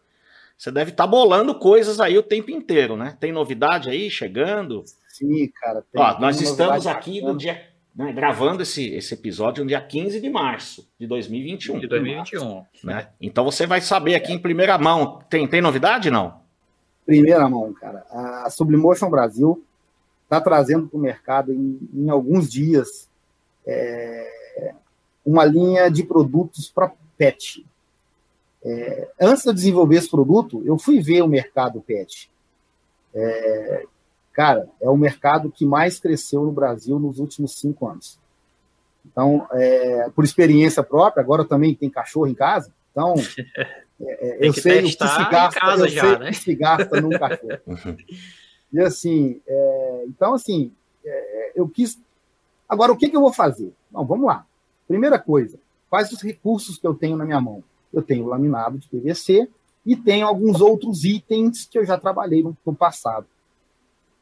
[0.56, 3.16] Você deve estar tá bolando coisas aí o tempo inteiro, né?
[3.20, 4.84] Tem novidade aí chegando?
[5.08, 5.84] Sim, cara.
[5.92, 7.62] Tem, Ó, nós estamos aqui no dia,
[7.94, 11.80] né, gravando esse, esse episódio no dia 15 de março de 2021.
[11.80, 12.64] De 2021.
[12.84, 13.08] Né?
[13.20, 15.20] Então você vai saber aqui em primeira mão.
[15.28, 16.40] Tem, tem novidade não?
[17.04, 18.04] Primeira mão, cara.
[18.10, 19.62] A Sublimotion Brasil
[20.24, 23.08] está trazendo para o mercado em, em alguns dias
[23.66, 24.72] é,
[25.24, 27.66] uma linha de produtos para pet.
[28.64, 32.30] É, antes de eu desenvolver esse produto, eu fui ver o mercado pet.
[33.14, 33.84] É,
[34.32, 38.18] cara, é o mercado que mais cresceu no Brasil nos últimos cinco anos.
[39.04, 43.14] Então, é, por experiência própria, agora também tem cachorro em casa, então
[44.00, 46.30] é, é, eu sei o que se gasta, eu já, sei né?
[46.30, 47.96] que se gasta num cachorro.
[48.72, 50.72] e assim, é, então assim,
[51.54, 51.98] eu quis
[52.68, 53.72] Agora, o que, que eu vou fazer?
[53.90, 54.46] Bom, vamos lá.
[54.88, 57.62] Primeira coisa, quais os recursos que eu tenho na minha mão?
[57.92, 59.48] Eu tenho laminado de PVC
[59.84, 63.26] e tenho alguns outros itens que eu já trabalhei no, no passado.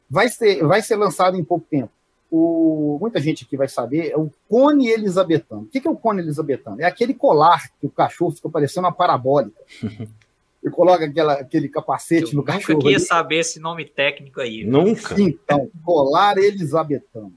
[0.08, 1.90] Vai ser, vai ser lançado em pouco tempo.
[2.30, 5.62] O, muita gente aqui vai saber, é o cone elisabetano.
[5.62, 6.80] O que é o cone elisabetano?
[6.80, 9.60] É aquele colar que o cachorro fica parecendo uma parabólica.
[10.62, 12.70] Ele coloca aquela, aquele capacete eu no cachorro.
[12.70, 14.64] Eu nunca queria saber esse nome técnico aí.
[14.64, 15.14] Nunca.
[15.20, 17.34] Então, colar elisabetano.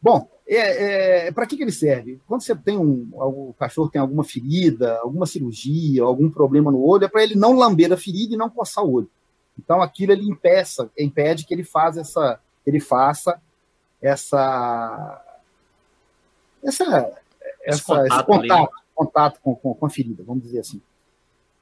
[0.00, 2.20] Bom, é, é para que, que ele serve?
[2.26, 7.04] Quando você tem um, o cachorro tem alguma ferida, alguma cirurgia, algum problema no olho,
[7.04, 9.10] é para ele não lamber a ferida e não coçar o olho.
[9.58, 13.40] Então aquilo ele impeça, impede que ele faça essa, ele faça
[14.00, 15.24] essa
[16.62, 17.12] essa,
[17.64, 20.80] essa esse contato, esse contato, contato com, com, com, a ferida, vamos dizer assim.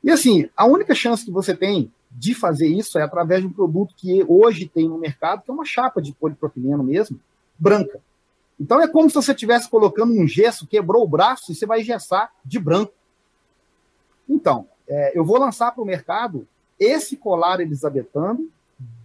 [0.03, 3.53] E assim, a única chance que você tem de fazer isso é através de um
[3.53, 7.21] produto que hoje tem no mercado, que é uma chapa de polipropileno mesmo,
[7.59, 8.01] branca.
[8.59, 11.81] Então é como se você estivesse colocando um gesso, quebrou o braço e você vai
[11.81, 12.93] engessar de branco.
[14.29, 16.47] Então, é, eu vou lançar para o mercado
[16.79, 18.49] esse colar elisabetano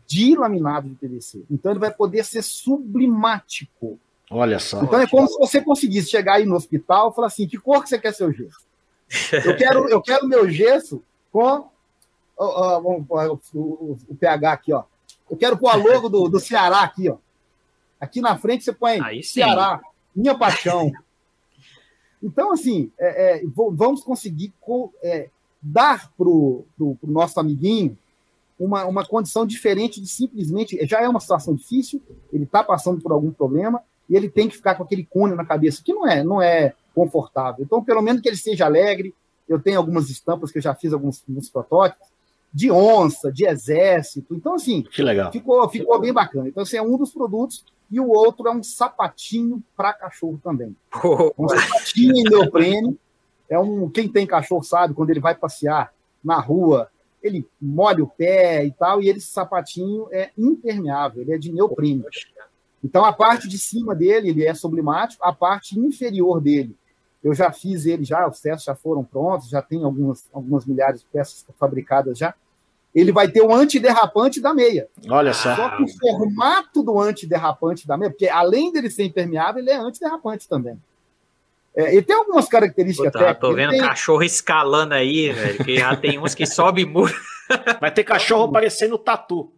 [0.08, 1.44] de laminado de PVC.
[1.50, 3.98] Então ele vai poder ser sublimático.
[4.30, 4.84] Olha só.
[4.84, 7.84] Então é como se você conseguisse chegar aí no hospital e falar assim: que cor
[7.84, 8.60] que você quer seu gesso?
[9.46, 11.70] Eu quero, eu quero meu gesso com
[12.38, 14.84] o, o, o, o pH aqui, ó.
[15.30, 17.18] Eu quero pôr a logo do, do Ceará aqui, ó.
[18.02, 19.80] Aqui na frente você põe Ceará,
[20.16, 20.92] minha paixão.
[22.24, 24.54] Então, assim, é, é, vamos conseguir
[25.02, 25.28] é,
[25.60, 26.68] dar para o
[27.02, 27.98] nosso amiguinho
[28.60, 30.78] uma, uma condição diferente de simplesmente.
[30.86, 32.00] Já é uma situação difícil,
[32.32, 35.44] ele está passando por algum problema e ele tem que ficar com aquele cone na
[35.44, 37.66] cabeça, que não é, não é confortável.
[37.66, 39.16] Então, pelo menos que ele seja alegre.
[39.50, 42.08] Eu tenho algumas estampas que eu já fiz alguns, alguns protótipos
[42.54, 44.36] de onça, de exército.
[44.36, 45.32] Então, assim, que legal.
[45.32, 46.48] ficou, ficou bem bacana.
[46.48, 50.76] Então, assim, é um dos produtos e o outro é um sapatinho para cachorro também.
[51.38, 52.98] Um sapatinho em neoprene.
[53.50, 56.90] É um, quem tem cachorro sabe, quando ele vai passear na rua,
[57.22, 62.06] ele molha o pé e tal, e esse sapatinho é impermeável, ele é de neoprene.
[62.82, 66.76] Então a parte de cima dele, ele é sublimático, a parte inferior dele,
[67.22, 71.02] eu já fiz ele já, os testes já foram prontos, já tem algumas, algumas milhares
[71.02, 72.34] de peças fabricadas já
[72.94, 74.88] ele vai ter o antiderrapante da meia.
[75.10, 75.56] Olha só.
[75.56, 79.78] Só que o formato do antiderrapante da meia, porque além dele ser impermeável, ele é
[79.78, 80.78] antiderrapante também.
[81.76, 83.50] É, ele tem algumas características Puta, técnicas.
[83.50, 83.80] Tô vendo tem...
[83.80, 87.14] cachorro escalando aí, velho, que já tem uns que sobe muro.
[87.80, 89.52] Vai ter cachorro parecendo tatu.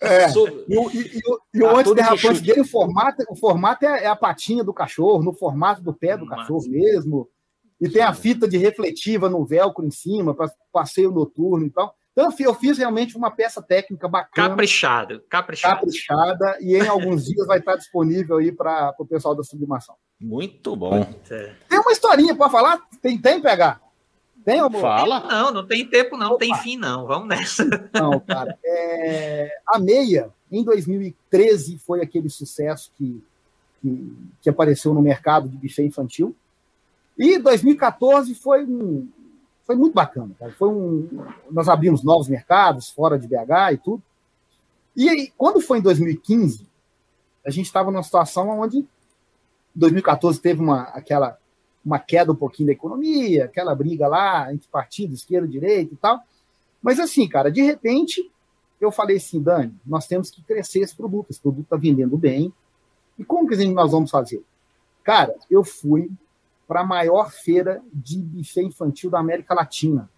[0.00, 0.28] É,
[0.68, 1.20] e, o, e,
[1.54, 5.32] e o antiderrapante dele, o formato, o formato é, é, a patinha do cachorro, no
[5.32, 7.28] formato do pé do cachorro mesmo.
[7.80, 11.96] E tem a fita de refletiva no velcro em cima, para passeio noturno e tal.
[12.12, 14.50] Então, eu fiz realmente uma peça técnica bacana.
[14.50, 15.80] Caprichado, caprichado.
[15.80, 19.94] Caprichada, e em alguns dias vai estar disponível aí para o pessoal da sublimação.
[20.20, 21.04] Muito bom.
[21.26, 22.80] Tem uma historinha para falar?
[23.00, 23.80] Tem, tem, pegar?
[24.44, 24.80] Tem, amor?
[24.80, 25.20] Fala.
[25.20, 26.38] Não, não tem tempo, não, Opa.
[26.38, 27.06] tem fim, não.
[27.06, 27.64] Vamos nessa.
[27.94, 28.58] Não, cara.
[28.64, 33.24] É, a meia, em 2013, foi aquele sucesso que,
[33.80, 36.36] que, que apareceu no mercado de buffet infantil.
[37.16, 39.08] E 2014 foi um,
[39.72, 40.34] foi muito bacana.
[40.38, 40.52] Cara.
[40.52, 41.08] Foi um,
[41.50, 44.02] nós abrimos novos mercados fora de BH e tudo.
[44.94, 46.66] E aí, quando foi em 2015,
[47.44, 48.88] a gente estava numa situação onde, em
[49.74, 51.38] 2014, teve uma, aquela,
[51.84, 56.20] uma queda um pouquinho da economia, aquela briga lá entre partido, esquerda, direita e tal.
[56.82, 58.30] Mas assim, cara, de repente,
[58.78, 62.52] eu falei assim, Dani, nós temos que crescer esse produto, esse produto está vendendo bem.
[63.18, 64.44] E como que nós vamos fazer?
[65.02, 66.10] Cara, eu fui
[66.72, 70.08] para a maior feira de buffet infantil da América Latina.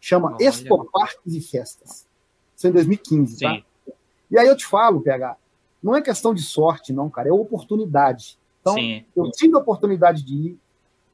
[0.00, 0.46] Chama Olha.
[0.46, 2.06] Expo Parques e Festas.
[2.54, 3.50] Isso é em 2015, tá?
[3.50, 3.64] Sim.
[3.84, 3.92] tá?
[4.30, 5.36] E aí eu te falo, PH,
[5.82, 8.38] não é questão de sorte, não, cara, é oportunidade.
[8.60, 9.04] Então, sim.
[9.16, 10.58] eu tive a oportunidade de ir,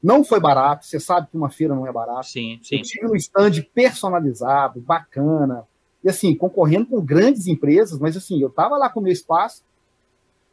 [0.03, 2.27] não foi barato, você sabe que uma feira não é barato.
[2.27, 2.75] Sim, sim.
[2.75, 5.67] Eu tive um stand personalizado, bacana,
[6.03, 9.63] e assim, concorrendo com grandes empresas, mas assim, eu estava lá com o meu espaço,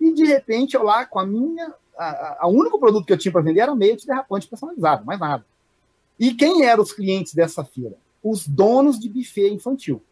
[0.01, 3.33] e de repente eu lá com a minha a, a, único produto que eu tinha
[3.33, 5.45] para vender era meio de derrapante personalizado, mais nada.
[6.19, 7.97] E quem eram os clientes dessa feira?
[8.23, 10.03] Os donos de buffet infantil.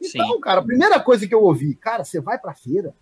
[0.00, 0.40] Então, Sim.
[0.40, 2.94] cara, a primeira coisa que eu ouvi, cara, você vai para a feira,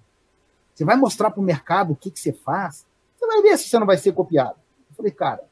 [0.74, 2.86] você vai mostrar para o mercado o que, que você faz,
[3.18, 4.58] você vai ver se você não vai ser copiado.
[4.90, 5.44] Eu falei, cara,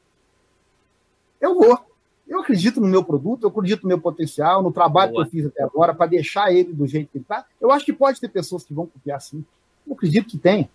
[1.41, 1.79] eu vou.
[2.27, 5.23] Eu acredito no meu produto, eu acredito no meu potencial, no trabalho Boa.
[5.23, 7.45] que eu fiz até agora, para deixar ele do jeito que ele está.
[7.61, 9.45] Eu acho que pode ter pessoas que vão copiar sim.
[9.85, 10.69] Eu acredito que tem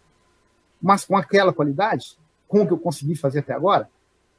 [0.80, 2.16] mas com aquela qualidade,
[2.48, 3.88] com o que eu consegui fazer até agora,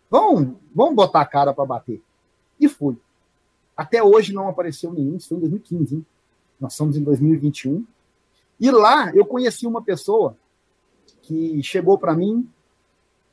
[0.10, 2.01] vamos, vamos botar a cara para bater.
[2.60, 2.97] E fui.
[3.75, 6.06] Até hoje não apareceu nenhum, isso foi em 2015, hein?
[6.60, 7.86] nós estamos em 2021.
[8.60, 10.38] E lá eu conheci uma pessoa
[11.23, 12.47] que chegou para mim,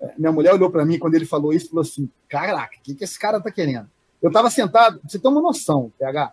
[0.01, 2.95] é, minha mulher olhou para mim quando ele falou isso falou assim: Caraca, o que,
[2.95, 3.91] que esse cara tá querendo?
[4.23, 6.33] Eu estava sentado, você tem uma noção, PH.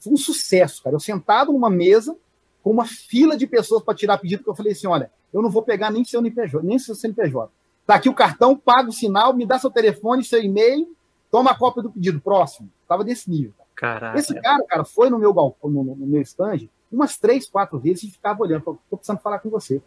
[0.00, 0.94] Foi um sucesso, cara.
[0.94, 2.16] Eu sentado numa mesa
[2.62, 5.50] com uma fila de pessoas para tirar pedido, que eu falei assim: olha, eu não
[5.50, 7.50] vou pegar nem seu CNPJ, nem seu CNPJ.
[7.86, 10.94] Tá aqui o cartão, paga o sinal, me dá seu telefone, seu e-mail,
[11.30, 12.20] toma a cópia do pedido.
[12.20, 12.70] Próximo.
[12.86, 13.54] Tava desse nível.
[13.74, 14.18] Caraca.
[14.18, 18.02] Esse cara, cara, foi no meu galpão, no, no, meu stand, umas três, quatro vezes
[18.02, 18.62] e ficava olhando.
[18.62, 19.80] Falou, tô precisando falar com você.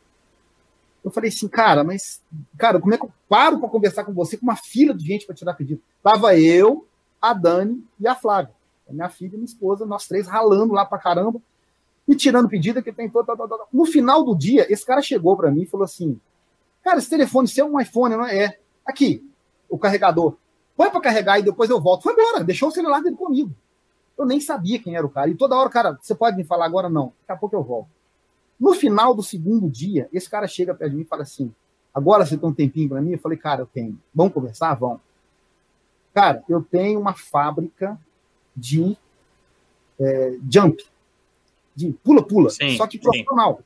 [1.04, 2.22] Eu falei assim, cara, mas,
[2.58, 5.26] cara, como é que eu paro para conversar com você com uma fila de gente
[5.26, 5.82] para tirar pedido?
[6.02, 6.88] Tava eu,
[7.22, 8.54] a Dani e a Flávia.
[8.88, 11.42] A minha filha e minha esposa, nós três ralando lá para caramba
[12.12, 13.64] e tirando pedido que tem todo, todo, todo.
[13.72, 16.20] No final do dia, esse cara chegou para mim e falou assim:
[16.84, 18.38] Cara, esse telefone seu é um iPhone, não é?
[18.38, 18.60] é.
[18.86, 19.26] Aqui,
[19.70, 20.36] o carregador.
[20.76, 22.04] Põe para carregar e depois eu volto.
[22.04, 23.56] Foi embora, deixou o celular dele comigo.
[24.18, 25.30] Eu nem sabia quem era o cara.
[25.30, 26.90] E toda hora, cara, você pode me falar agora?
[26.90, 27.14] Não.
[27.22, 27.88] Daqui a pouco eu volto.
[28.60, 31.54] No final do segundo dia, esse cara chega perto de mim e fala assim:
[31.94, 33.14] Agora você tem um tempinho para mim?
[33.14, 33.98] Eu falei, cara, eu tenho.
[34.14, 34.74] Vamos conversar?
[34.74, 35.00] Vamos.
[36.14, 37.98] Cara, eu tenho uma fábrica
[38.54, 38.98] de
[39.98, 40.84] é, jump,
[41.76, 43.58] de pula-pula, só que profissional.
[43.58, 43.64] Sim.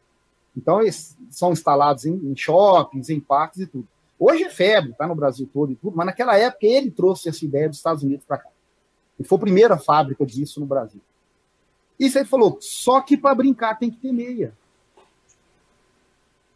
[0.57, 3.87] Então, eles são instalados em, em, shoppings, em parques e tudo.
[4.17, 7.43] Hoje é febre, tá no Brasil todo e tudo, mas naquela época ele trouxe essa
[7.43, 8.49] ideia dos Estados Unidos para cá.
[9.19, 11.01] E foi a primeira fábrica disso no Brasil.
[11.99, 14.53] Isso aí falou, só que para brincar tem que ter meia.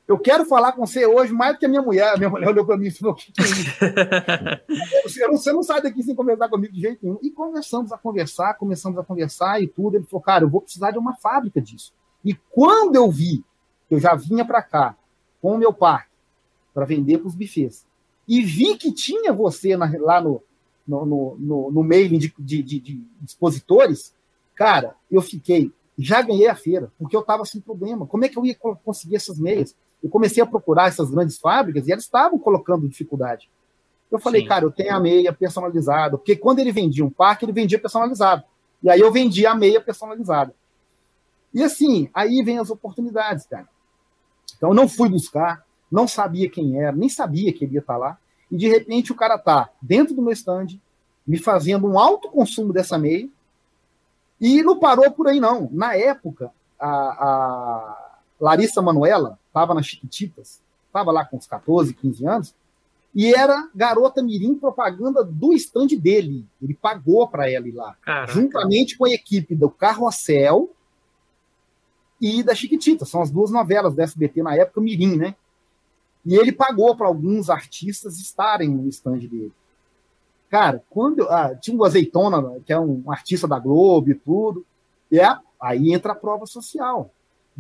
[0.10, 2.16] Eu quero falar com você hoje mais do que a minha mulher.
[2.16, 5.30] A minha mulher olhou para mim e falou: que, que é isso?
[5.30, 7.20] você não sai daqui sem conversar comigo de jeito nenhum.
[7.22, 9.98] E começamos a conversar, começamos a conversar e tudo.
[9.98, 11.94] Ele falou: cara, eu vou precisar de uma fábrica disso.
[12.26, 13.44] E quando eu vi,
[13.88, 14.98] eu já vinha para cá
[15.40, 16.10] com o meu parque
[16.74, 17.86] para vender para os bufês,
[18.28, 20.42] e vi que tinha você na, lá no,
[20.88, 24.12] no, no, no, no mailing de, de, de, de expositores,
[24.56, 28.08] cara, eu fiquei já ganhei a feira, porque eu estava sem problema.
[28.08, 29.76] Como é que eu ia conseguir essas meias?
[30.04, 33.50] Eu comecei a procurar essas grandes fábricas e elas estavam colocando dificuldade.
[34.12, 34.48] Eu falei, Sim.
[34.48, 38.44] cara, eu tenho a meia personalizada, porque quando ele vendia um parque, ele vendia personalizado.
[38.82, 40.54] E aí eu vendia a meia personalizada.
[41.54, 43.68] E assim, aí vem as oportunidades, cara.
[44.56, 47.98] Então eu não fui buscar, não sabia quem era, nem sabia que ele ia estar
[47.98, 48.18] lá.
[48.50, 50.80] E de repente o cara tá dentro do meu stand,
[51.28, 53.30] me fazendo um alto consumo dessa meia.
[54.42, 55.70] E não parou por aí, não.
[55.72, 58.09] Na época, a, a
[58.40, 62.56] Larissa Manuela, estava nas Chiquititas, estava lá com uns 14, 15 anos,
[63.14, 66.46] e era garota mirim propaganda do stand dele.
[66.62, 68.34] Ele pagou para ela ir lá, Caraca.
[68.34, 70.70] juntamente com a equipe do Carrossel
[72.22, 73.06] e da Chiquitita.
[73.06, 75.36] São as duas novelas da SBT na época, mirim, né?
[76.26, 79.54] E ele pagou para alguns artistas estarem no stand dele.
[80.50, 84.66] Cara, quando ah, tinha o Azeitona, que é um artista da Globo e tudo,
[85.12, 87.12] e é, aí entra a prova social.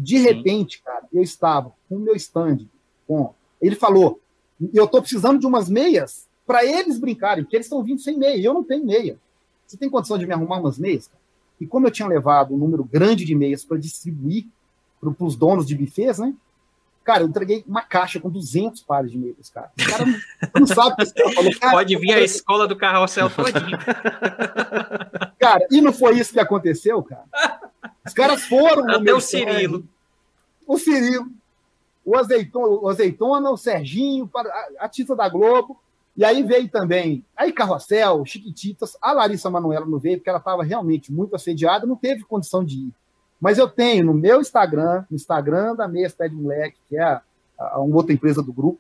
[0.01, 0.23] De Sim.
[0.23, 2.59] repente, cara, eu estava com o meu stand,
[3.05, 3.33] com.
[3.61, 4.21] Ele falou:
[4.73, 8.41] eu estou precisando de umas meias para eles brincarem, porque eles estão vindo sem meia,
[8.41, 9.19] eu não tenho meia.
[9.67, 11.07] Você tem condição de me arrumar umas meias?
[11.07, 11.19] Cara?
[11.59, 14.45] E como eu tinha levado um número grande de meias para distribuir
[15.01, 16.33] para os donos de bufês, né?
[17.03, 19.71] Cara, eu entreguei uma caixa com 200 pares de meias, cara.
[19.77, 21.59] O cara não, não sabe o que esse cara falou.
[21.59, 23.77] Cara, Pode vir a escola do carrossel todinho.
[25.39, 27.25] cara, e não foi isso que aconteceu, cara?
[28.09, 28.89] Os caras foram.
[28.89, 29.83] Até o Cirilo.
[30.67, 31.27] O Cirilo,
[32.05, 35.79] o Azeitona, o, Azeitona, o Serginho, a, a Tita da Globo.
[36.17, 40.63] E aí veio também aí Carrossel, Chiquititas, a Larissa Manoela não veio, porque ela estava
[40.63, 42.93] realmente muito assediada, não teve condição de ir.
[43.39, 47.03] Mas eu tenho no meu Instagram, no Instagram da Meia Pé de Moleque, que é
[47.03, 47.21] a,
[47.57, 48.79] a, uma outra empresa do grupo,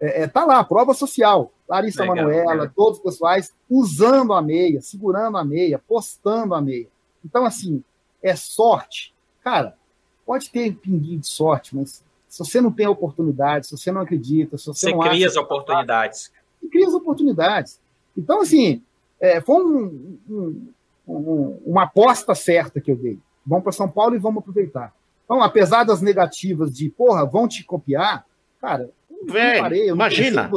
[0.00, 1.52] é, é, tá lá, prova social.
[1.68, 2.72] Larissa legal, Manoela, legal.
[2.74, 6.88] todos os pessoais usando a meia, segurando a meia, postando a meia.
[7.24, 7.84] Então, assim,
[8.22, 9.14] é sorte.
[9.42, 9.76] Cara,
[10.24, 14.56] pode ter pinguinho de sorte, mas se você não tem oportunidade, se você não acredita,
[14.56, 16.32] se você, você não cria as oportunidades.
[16.60, 17.80] Você cria as oportunidades.
[18.16, 18.82] Então, assim,
[19.20, 20.68] é, foi um, um,
[21.06, 23.18] um, uma aposta certa que eu dei.
[23.44, 24.94] Vamos para São Paulo e vamos aproveitar.
[25.24, 28.24] Então, apesar das negativas de, porra, vão te copiar,
[28.60, 28.90] cara,
[29.24, 30.50] Véio, parei, imagina.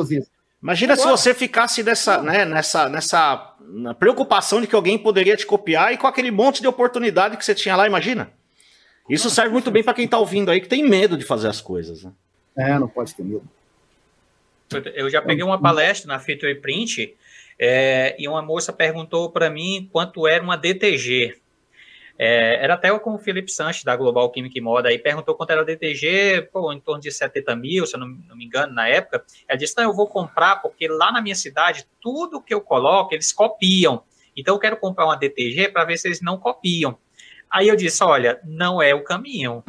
[0.66, 3.56] Imagina se você ficasse nessa, né, nessa, nessa
[4.00, 7.54] preocupação de que alguém poderia te copiar e com aquele monte de oportunidade que você
[7.54, 8.32] tinha lá, imagina.
[9.08, 11.62] Isso serve muito bem para quem está ouvindo aí que tem medo de fazer as
[11.62, 12.04] coisas.
[12.04, 12.12] Né?
[12.58, 13.48] É, não pode ter medo.
[14.96, 17.16] Eu já peguei uma palestra na Feature Print
[17.60, 21.38] é, e uma moça perguntou para mim quanto era uma DTG.
[22.18, 25.50] É, era até com o Felipe Sanches, da Global Química e Moda, aí perguntou quanto
[25.50, 28.74] era o DTG, pô, em torno de 70 mil, se eu não, não, me engano,
[28.74, 29.26] na época.
[29.48, 33.14] Ela disse, não, eu vou comprar, porque lá na minha cidade, tudo que eu coloco,
[33.14, 34.04] eles copiam.
[34.36, 36.98] Então, eu quero comprar uma DTG para ver se eles não copiam.
[37.50, 39.64] Aí eu disse, olha, não é o caminho.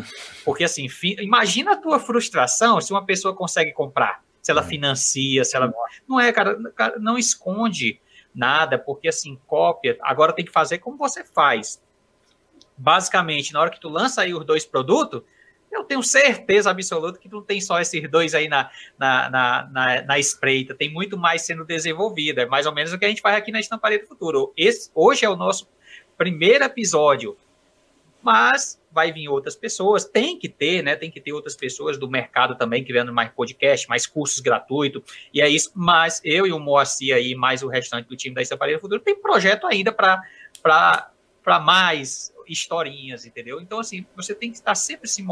[0.45, 0.87] Porque, assim,
[1.21, 4.65] imagina a tua frustração se uma pessoa consegue comprar, se ela é.
[4.65, 5.73] financia, se ela...
[6.09, 8.01] Não é, cara, cara não esconde
[8.35, 11.81] nada, porque, assim, cópia, agora tem que fazer como você faz
[12.77, 15.23] basicamente, na hora que tu lança aí os dois produtos,
[15.71, 20.03] eu tenho certeza absoluta que não tem só esses dois aí na, na, na, na,
[20.03, 22.41] na espreita, tem muito mais sendo desenvolvido.
[22.41, 24.53] É mais ou menos o que a gente faz aqui na Estamparia do Futuro.
[24.57, 25.69] Esse, hoje é o nosso
[26.17, 27.37] primeiro episódio,
[28.23, 30.97] mas vai vir outras pessoas, tem que ter, né?
[30.97, 35.03] Tem que ter outras pessoas do mercado também que vendo mais podcast, mais cursos gratuitos,
[35.33, 35.71] e é isso.
[35.75, 39.01] Mas eu e o Moacir aí, mais o restante do time da Estamparia do Futuro,
[39.01, 41.11] tem projeto ainda para
[41.61, 43.61] mais historinhas, entendeu?
[43.61, 45.25] Então, assim, você tem que estar sempre se,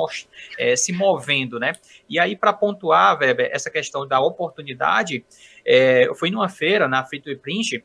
[0.59, 1.73] é, se movendo, né?
[2.09, 5.25] E aí, para pontuar, Weber, essa questão da oportunidade,
[5.65, 7.85] é, eu fui numa feira, na Frito e Print,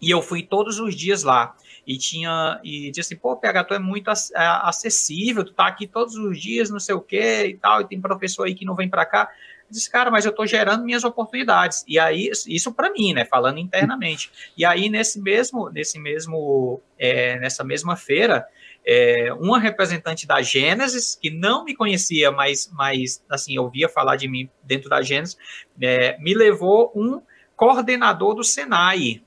[0.00, 1.54] E eu fui todos os dias lá.
[1.86, 6.14] E tinha, e disse assim, pô, PH, tu é muito acessível, tu tá aqui todos
[6.16, 8.88] os dias, não sei o quê e tal, e tem professor aí que não vem
[8.88, 9.30] para cá.
[9.74, 11.84] Disse, cara, mas eu tô gerando minhas oportunidades.
[11.88, 14.30] E aí, isso para mim, né, falando internamente.
[14.56, 18.46] E aí, nesse mesmo, nesse mesmo, é, nessa mesma feira,
[18.86, 24.28] é, uma representante da Gênesis, que não me conhecia, mas, mas assim, ouvia falar de
[24.28, 25.36] mim dentro da Gênesis,
[25.80, 27.20] é, me levou um
[27.56, 29.22] coordenador do Senai,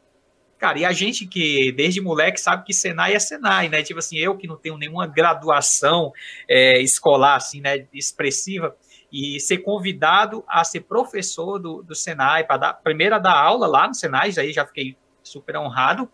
[0.58, 3.84] Cara, e a gente que desde moleque sabe que Senai é Senai, né?
[3.84, 6.12] Tipo assim, eu que não tenho nenhuma graduação
[6.50, 8.76] é, escolar, assim, né, expressiva,
[9.12, 13.68] e ser convidado a ser professor do, do Senai, para dar, primeiro a dar aula
[13.68, 16.10] lá no Senai, aí já fiquei super honrado.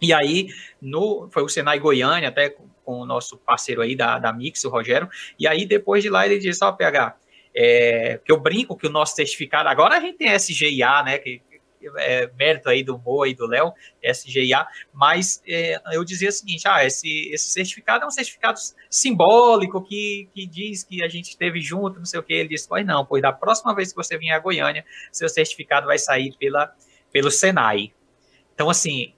[0.00, 0.48] E aí,
[0.80, 4.64] no, foi o Senai Goiânia, até com, com o nosso parceiro aí da, da Mix,
[4.64, 5.08] o Rogério,
[5.38, 7.16] e aí depois de lá ele disse, ó, PH,
[7.54, 11.40] é, que eu brinco que o nosso certificado, agora a gente tem SGIA, né, que
[11.96, 13.72] é, mérito aí do Moa e do Léo,
[14.02, 18.58] SGIA, mas é, eu dizia o seguinte, ah, esse, esse certificado é um certificado
[18.90, 22.68] simbólico que, que diz que a gente esteve junto, não sei o que, ele disse,
[22.68, 26.34] pois não, pois da próxima vez que você vier a Goiânia, seu certificado vai sair
[26.38, 26.74] pela,
[27.12, 27.92] pelo Senai.
[28.54, 29.12] Então, assim,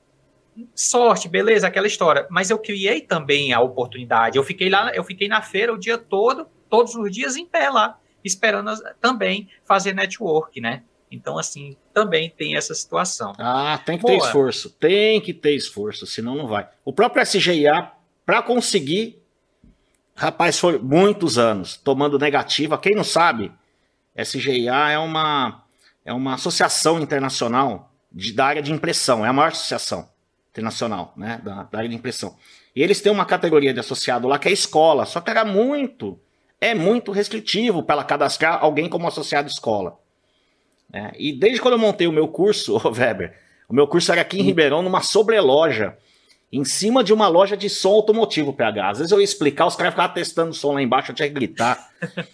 [0.74, 5.28] sorte, beleza, aquela história, mas eu criei também a oportunidade, eu fiquei lá, eu fiquei
[5.28, 10.60] na feira o dia todo, todos os dias em pé lá, esperando também fazer network,
[10.60, 10.82] né?
[11.10, 13.32] Então, assim, também tem essa situação.
[13.38, 14.18] Ah, tem que Boa.
[14.18, 14.70] ter esforço.
[14.70, 16.68] Tem que ter esforço, senão não vai.
[16.84, 17.90] O próprio SGIA,
[18.24, 19.22] para conseguir,
[20.14, 22.76] rapaz, foi muitos anos tomando negativa.
[22.76, 23.52] Quem não sabe,
[24.16, 25.64] SGIA é uma,
[26.04, 30.08] é uma associação internacional de, da área de impressão, é a maior associação
[30.50, 32.36] internacional né, da, da área de impressão.
[32.74, 36.18] E eles têm uma categoria de associado lá que é escola, só que era muito,
[36.60, 39.98] é muito restritivo para ela cadastrar alguém como associado escola.
[40.92, 43.34] É, e desde quando eu montei o meu curso, oh, Weber,
[43.68, 45.96] o meu curso era aqui em Ribeirão, numa sobreloja,
[46.52, 48.90] em cima de uma loja de som automotivo, PH.
[48.90, 51.28] Às vezes eu ia explicar, os caras ficavam testando o som lá embaixo, eu tinha
[51.28, 51.90] que gritar.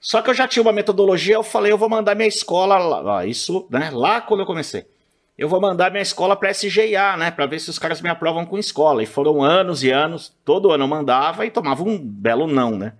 [0.00, 3.26] Só que eu já tinha uma metodologia, eu falei, eu vou mandar minha escola, lá,
[3.26, 4.84] isso, né, lá quando eu comecei.
[5.36, 8.44] Eu vou mandar minha escola para SGA, né, para ver se os caras me aprovam
[8.44, 9.02] com escola.
[9.02, 12.92] E foram anos e anos, todo ano eu mandava e tomava um belo não, né?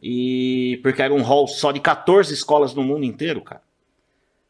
[0.00, 3.62] E porque era um hall só de 14 escolas no mundo inteiro, cara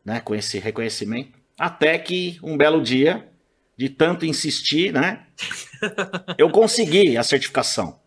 [0.04, 1.38] né, com esse reconhecimento.
[1.58, 3.28] Até que um belo dia,
[3.76, 5.26] de tanto insistir, né,
[6.38, 7.98] eu consegui a certificação.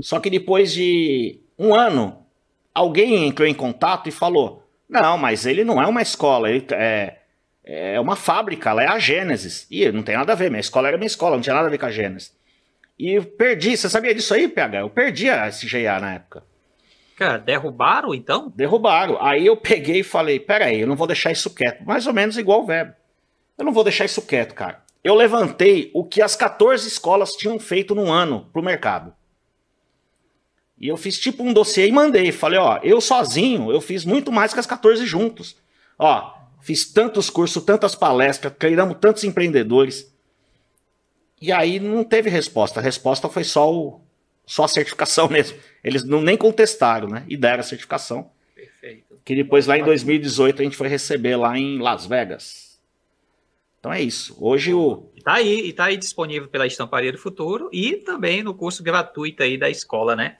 [0.00, 2.26] Só que depois de um ano,
[2.74, 7.18] alguém entrou em contato e falou: não, mas ele não é uma escola, ele é,
[7.64, 9.66] é uma fábrica, ela é a Gênesis.
[9.70, 11.70] E não tem nada a ver, minha escola era minha escola, não tinha nada a
[11.70, 12.34] ver com a Gênesis.
[12.98, 14.80] E eu perdi, você sabia disso aí, PH?
[14.80, 16.44] Eu perdi a SGA na época.
[17.16, 18.52] Cara, derrubaram então?
[18.54, 19.16] Derrubaram.
[19.20, 21.82] Aí eu peguei e falei: peraí, eu não vou deixar isso quieto.
[21.84, 22.92] Mais ou menos igual o verbo.
[23.56, 24.84] Eu não vou deixar isso quieto, cara.
[25.02, 29.14] Eu levantei o que as 14 escolas tinham feito no ano pro mercado.
[30.78, 32.30] E eu fiz tipo um dossiê e mandei.
[32.30, 35.56] Falei: ó, eu sozinho, eu fiz muito mais que as 14 juntos.
[35.98, 40.14] Ó, fiz tantos cursos, tantas palestras, treinamos tantos empreendedores.
[41.40, 42.78] E aí não teve resposta.
[42.78, 44.02] A resposta foi só o,
[44.46, 45.58] só a certificação mesmo.
[45.82, 47.24] Eles não nem contestaram, né?
[47.28, 48.30] E deram a certificação.
[48.54, 49.18] Perfeito.
[49.24, 52.78] Que depois lá em 2018 a gente foi receber lá em Las Vegas.
[53.80, 54.36] Então é isso.
[54.40, 55.08] Hoje o.
[55.22, 59.42] Tá aí, e tá aí disponível pela Estamparia do Futuro e também no curso gratuito
[59.42, 60.36] aí da escola, né?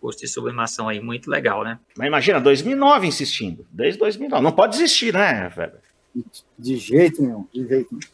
[0.00, 1.78] Curso de sublimação aí, muito legal, né?
[1.96, 3.66] Mas imagina, 2009 insistindo.
[3.70, 4.42] Desde 2009.
[4.42, 5.74] Não pode desistir, né, velho?
[6.58, 8.13] De jeito nenhum, de jeito nenhum.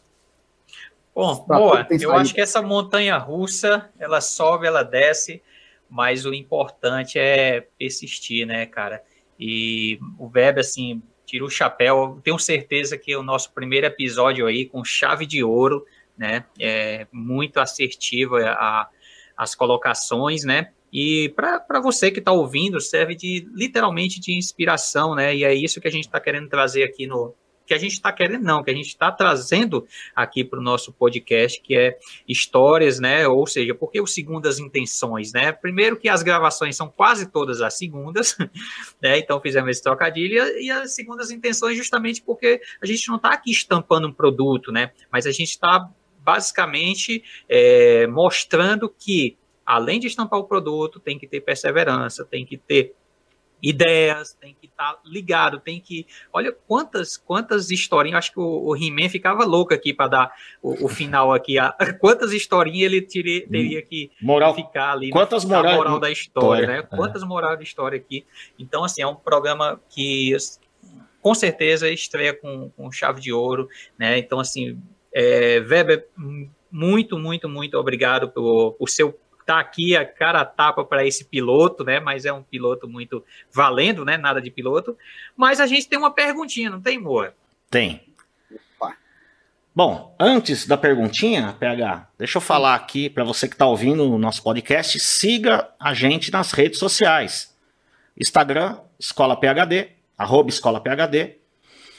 [1.13, 1.85] Bom, boa.
[1.89, 5.41] Eu acho que essa montanha russa, ela sobe, ela desce,
[5.89, 9.03] mas o importante é persistir, né, cara?
[9.37, 12.19] E o Weber, assim, tira o chapéu.
[12.23, 15.85] Tenho certeza que o nosso primeiro episódio aí, com chave de ouro,
[16.17, 16.45] né?
[16.59, 18.87] É muito assertivo a,
[19.35, 20.71] as colocações, né?
[20.93, 25.35] E para você que está ouvindo, serve de literalmente de inspiração, né?
[25.35, 27.33] E é isso que a gente está querendo trazer aqui no,
[27.71, 30.91] que a gente está querendo, não, que a gente está trazendo aqui para o nosso
[30.91, 31.97] podcast, que é
[32.27, 33.25] histórias, né?
[33.29, 35.53] Ou seja, por que o segundas intenções, né?
[35.53, 38.35] Primeiro que as gravações são quase todas as segundas,
[39.01, 39.17] né?
[39.19, 43.51] Então fizemos esse trocadilho, e as segundas intenções justamente porque a gente não está aqui
[43.51, 44.91] estampando um produto, né?
[45.09, 45.89] Mas a gente está
[46.25, 52.57] basicamente é, mostrando que além de estampar o produto, tem que ter perseverança, tem que
[52.57, 52.93] ter
[53.61, 56.07] ideias, tem que estar tá ligado, tem que.
[56.33, 58.19] Olha quantas quantas historinhas.
[58.19, 61.59] Acho que o, o He-Man ficava louco aqui para dar o, o, final aqui.
[61.59, 65.11] A, quantas historinhas ele teria, teria que moral, ficar ali.
[65.11, 66.79] Quantas moral, moral da história, né?
[66.79, 66.81] É.
[66.81, 68.25] Quantas moral de história aqui.
[68.57, 70.35] Então, assim, é um programa que
[71.21, 74.17] com certeza estreia com, com chave de ouro, né?
[74.17, 74.81] Então, assim,
[75.13, 76.07] É, Weber,
[76.71, 79.19] muito, muito, muito obrigado por, por seu
[79.51, 81.99] tá aqui a cara a tapa para esse piloto, né?
[81.99, 84.17] Mas é um piloto muito valendo, né?
[84.17, 84.97] Nada de piloto.
[85.35, 87.33] Mas a gente tem uma perguntinha, não tem, Moa?
[87.69, 88.01] Tem.
[89.73, 94.17] Bom, antes da perguntinha, PH, deixa eu falar aqui para você que está ouvindo o
[94.17, 97.55] nosso podcast, siga a gente nas redes sociais.
[98.19, 101.37] Instagram, Escola PHD, arroba Escola PHD.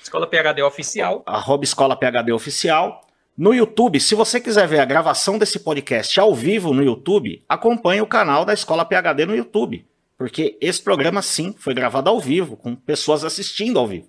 [0.02, 1.22] Escola PHD Oficial.
[1.24, 3.06] Arroba Escola PHD Oficial.
[3.36, 8.00] No YouTube, se você quiser ver a gravação desse podcast ao vivo no YouTube, acompanhe
[8.02, 9.86] o canal da Escola PHD no YouTube.
[10.18, 14.08] Porque esse programa, sim, foi gravado ao vivo, com pessoas assistindo ao vivo.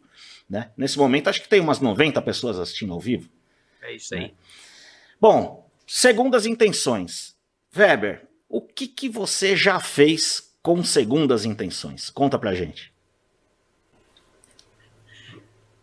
[0.49, 0.69] Né?
[0.77, 3.29] Nesse momento, acho que tem umas 90 pessoas assistindo ao vivo.
[3.81, 4.21] É isso aí.
[4.21, 4.31] Né?
[5.19, 7.35] Bom, segundas intenções.
[7.75, 12.09] Weber, o que, que você já fez com segundas intenções?
[12.09, 12.92] Conta pra gente.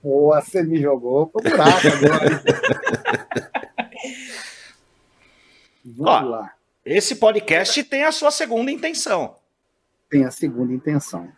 [0.02, 2.42] Boa, você me jogou pro buraco agora.
[5.84, 6.54] Vamos Ó, lá.
[6.84, 9.36] Esse podcast tem a sua segunda intenção.
[10.08, 11.28] Tem a segunda intenção.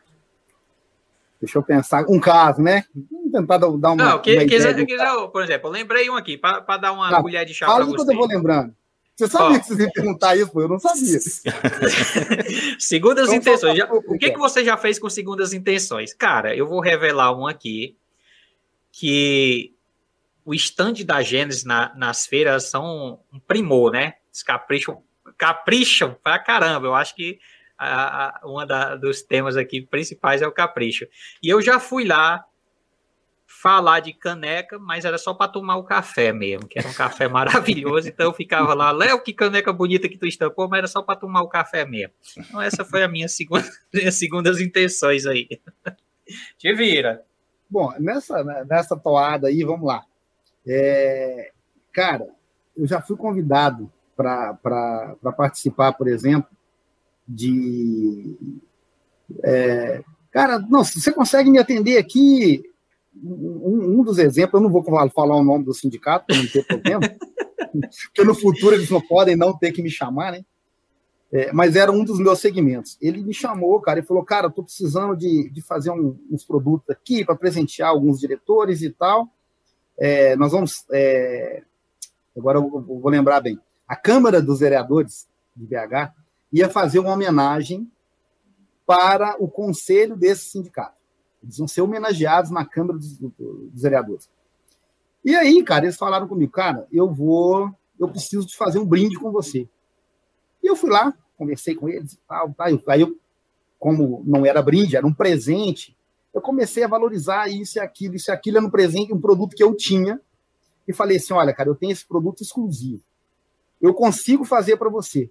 [1.41, 2.05] Deixa eu pensar.
[2.09, 2.85] Um caso, né?
[3.11, 3.97] Vamos tentar dar uma.
[3.97, 7.21] Não, que, uma quiser, quiser, por exemplo, eu lembrei um aqui, para dar uma tá,
[7.21, 7.97] colher de chá para você.
[7.97, 8.73] quando eu vou lembrando.
[9.17, 9.61] Você sabia oh.
[9.61, 10.53] que vocês iam perguntar isso?
[10.59, 11.19] Eu não sabia.
[12.79, 13.77] segundas então, intenções.
[13.77, 16.15] Já, o que, que você já fez com segundas intenções?
[16.15, 17.97] Cara, eu vou revelar um aqui
[18.93, 19.75] que
[20.45, 24.15] o stand da Gênesis na, nas feiras são um primor, né?
[24.45, 25.03] Capricham,
[25.39, 26.87] capricham pra caramba.
[26.87, 27.39] Eu acho que
[27.79, 28.67] a, a, uma
[28.97, 31.07] dos temas aqui principais é o capricho.
[31.43, 32.45] E eu já fui lá
[33.47, 37.29] falar de caneca, mas era só para tomar o café mesmo, que era um café
[37.29, 38.09] maravilhoso.
[38.09, 41.19] Então eu ficava lá, Léo, que caneca bonita que tu estampou, mas era só para
[41.19, 42.15] tomar o café mesmo.
[42.37, 45.49] Então essa foi a minha segunda, minhas segundas intenções aí.
[46.59, 47.23] Te vira.
[47.73, 50.05] Bom, nessa, nessa toada aí, vamos lá.
[50.67, 51.53] É,
[51.91, 52.29] cara,
[52.77, 56.51] eu já fui convidado para participar, por exemplo,
[57.27, 58.37] de.
[59.43, 62.63] É, cara, não, você consegue me atender aqui?
[63.25, 66.67] Um, um, dos exemplos, eu não vou falar o nome do sindicato, para não ter
[66.67, 67.01] problema,
[68.05, 70.45] porque no futuro eles não podem não ter que me chamar, né?
[71.33, 72.99] É, mas era um dos meus segmentos.
[73.01, 76.91] Ele me chamou, cara, e falou: Cara, estou precisando de, de fazer um, uns produtos
[76.91, 79.31] aqui para presentear alguns diretores e tal.
[79.99, 80.85] É, nós vamos.
[80.93, 81.63] É,
[82.37, 83.59] agora eu vou lembrar bem.
[83.89, 85.27] A Câmara dos Vereadores
[85.57, 86.13] de BH
[86.53, 87.91] ia fazer uma homenagem
[88.85, 90.97] para o conselho desse sindicato.
[91.43, 94.29] Eles vão ser homenageados na Câmara dos, dos Vereadores.
[95.25, 97.75] E aí, cara, eles falaram comigo: Cara, eu vou.
[97.99, 99.67] Eu preciso de fazer um brinde com você.
[100.63, 102.53] E eu fui lá, conversei com eles e tal.
[102.53, 102.67] Tá?
[102.67, 103.19] Aí eu,
[103.79, 105.97] como não era brinde, era um presente,
[106.33, 109.55] eu comecei a valorizar isso e aquilo, isso e aquilo, era um presente, um produto
[109.55, 110.21] que eu tinha,
[110.87, 113.03] e falei assim: olha, cara, eu tenho esse produto exclusivo.
[113.81, 115.31] Eu consigo fazer para você.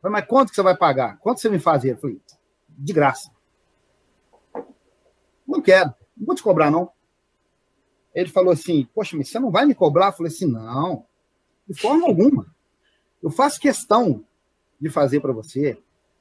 [0.00, 1.18] Falei, mas quanto que você vai pagar?
[1.18, 1.92] Quanto você me fazer?
[1.92, 2.20] Eu falei,
[2.68, 3.30] de graça.
[5.46, 6.90] Não quero, não vou te cobrar, não.
[8.14, 10.08] Ele falou assim, poxa, mas você não vai me cobrar?
[10.08, 11.06] Eu falei assim, não,
[11.66, 12.46] de forma alguma.
[13.22, 14.24] Eu faço questão
[14.80, 15.78] de fazer para você.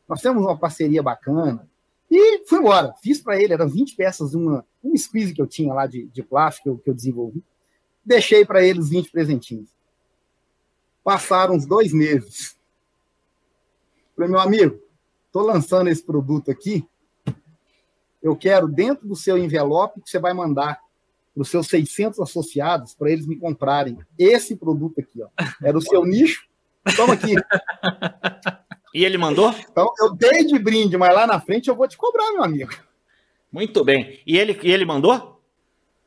[0.07, 1.67] Nós temos uma parceria bacana.
[2.09, 2.93] E fui embora.
[3.01, 6.23] Fiz para ele, eram 20 peças, uma, um squeeze que eu tinha lá de, de
[6.23, 7.43] plástico que eu, desenvolvi.
[8.03, 9.69] Deixei para ele os 20 presentinhos.
[11.03, 12.57] Passaram uns dois meses.
[14.15, 14.79] Falei, meu amigo,
[15.25, 16.87] estou lançando esse produto aqui.
[18.21, 20.81] Eu quero, dentro do seu envelope, que você vai mandar
[21.33, 25.21] para os seus 600 associados, para eles me comprarem esse produto aqui.
[25.21, 25.27] Ó.
[25.61, 26.47] Era o seu nicho.
[26.95, 27.35] Toma aqui.
[28.93, 29.53] E ele mandou?
[29.69, 32.71] Então, eu dei de brinde, mas lá na frente eu vou te cobrar, meu amigo.
[33.51, 34.21] Muito bem.
[34.25, 35.41] E ele, e ele mandou?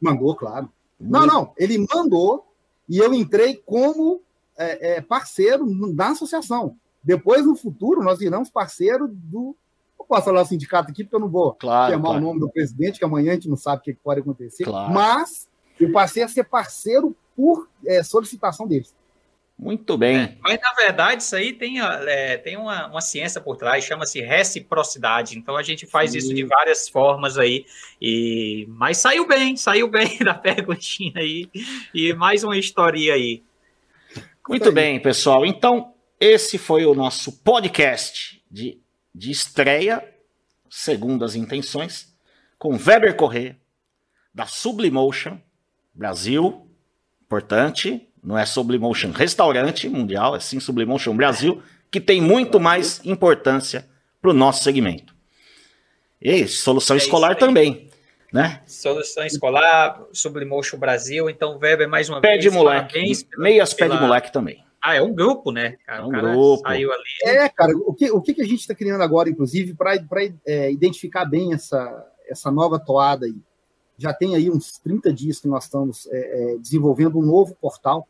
[0.01, 0.68] Mandou, claro.
[0.99, 1.12] Muito...
[1.12, 1.53] Não, não.
[1.57, 2.47] Ele mandou
[2.89, 4.22] e eu entrei como
[4.59, 6.76] é, é, parceiro da associação.
[7.03, 9.57] Depois, no futuro, nós viramos parceiro do.
[9.99, 12.18] Eu posso falar o sindicato aqui, porque eu não vou claro, chamar claro.
[12.18, 14.64] o nome do presidente, que amanhã a gente não sabe o que pode acontecer.
[14.64, 14.93] Claro.
[14.93, 18.95] Mas eu passei a ser parceiro por é, solicitação deles.
[19.61, 20.17] Muito bem.
[20.17, 24.19] É, mas, na verdade, isso aí tem, é, tem uma, uma ciência por trás, chama-se
[24.23, 25.37] reciprocidade.
[25.37, 26.19] Então, a gente faz Sim.
[26.19, 27.67] isso de várias formas aí.
[28.01, 28.65] E...
[28.71, 31.47] Mas saiu bem, saiu bem da perguntinha aí.
[31.93, 33.43] E mais uma história aí.
[34.49, 35.45] Muito bem, pessoal.
[35.45, 38.81] Então, esse foi o nosso podcast de,
[39.15, 40.03] de estreia,
[40.71, 42.17] segundo as intenções,
[42.59, 43.59] com Weber Corrêa,
[44.35, 45.39] da Sublimotion
[45.93, 46.67] Brasil,
[47.23, 53.89] importante, não é Sublimotion Restaurante Mundial, é sim Sublimotion Brasil, que tem muito mais importância
[54.21, 55.14] para o nosso segmento.
[56.21, 57.89] E solução é escolar também.
[58.33, 58.61] né?
[58.66, 61.29] Solução Escolar, Sublimotion Brasil.
[61.29, 63.01] Então, Weber, mais uma pé vez, de moleque.
[63.39, 63.91] Meias pela...
[63.91, 64.64] pé de moleque também.
[64.83, 65.77] Ah, é um grupo, né?
[65.87, 66.62] Cara, é um grupo.
[66.62, 67.03] Saiu ali.
[67.25, 69.95] É, cara, o que, o que a gente está criando agora, inclusive, para
[70.47, 73.35] é, identificar bem essa, essa nova toada aí?
[74.01, 78.09] Já tem aí uns 30 dias que nós estamos é, é, desenvolvendo um novo portal.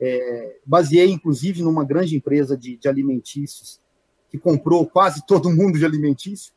[0.00, 3.80] É, baseei, inclusive, numa grande empresa de, de alimentícios
[4.30, 6.52] que comprou quase todo mundo de alimentício.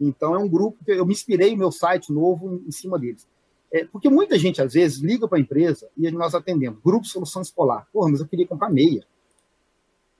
[0.00, 3.28] Então, é um grupo que eu me inspirei meu site novo em, em cima deles.
[3.72, 6.80] É, porque muita gente, às vezes, liga para a empresa e nós atendemos.
[6.82, 7.86] Grupo Solução Escolar.
[7.92, 9.04] Porra, mas eu queria comprar meia.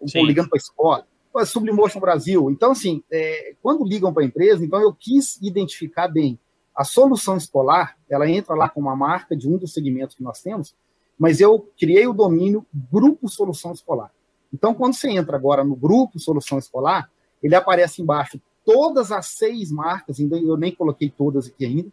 [0.01, 1.07] Estou ligando para a escola.
[1.32, 2.51] Pô, Sublimotion Brasil.
[2.51, 6.38] Então, assim, é, quando ligam para a empresa, então eu quis identificar bem.
[6.75, 10.41] A solução escolar, ela entra lá com uma marca de um dos segmentos que nós
[10.41, 10.75] temos,
[11.18, 14.11] mas eu criei o domínio Grupo Solução Escolar.
[14.53, 17.11] Então, quando você entra agora no Grupo Solução Escolar,
[17.43, 21.91] ele aparece embaixo todas as seis marcas, ainda eu nem coloquei todas aqui ainda,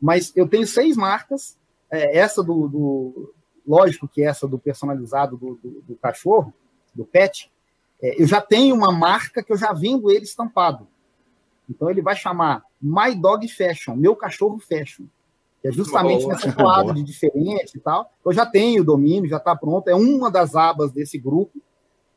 [0.00, 1.56] mas eu tenho seis marcas,
[1.90, 3.34] é, essa do, do,
[3.66, 6.52] lógico que essa do personalizado do, do, do cachorro,
[6.94, 7.50] do pet,
[8.02, 10.86] é, eu já tenho uma marca que eu já vendo ele estampado.
[11.68, 15.04] Então ele vai chamar My Dog Fashion, meu cachorro fashion.
[15.60, 18.12] Que é justamente boa, nessa toada de diferente e tal.
[18.26, 21.62] Eu já tenho o domínio, já está pronto, é uma das abas desse grupo.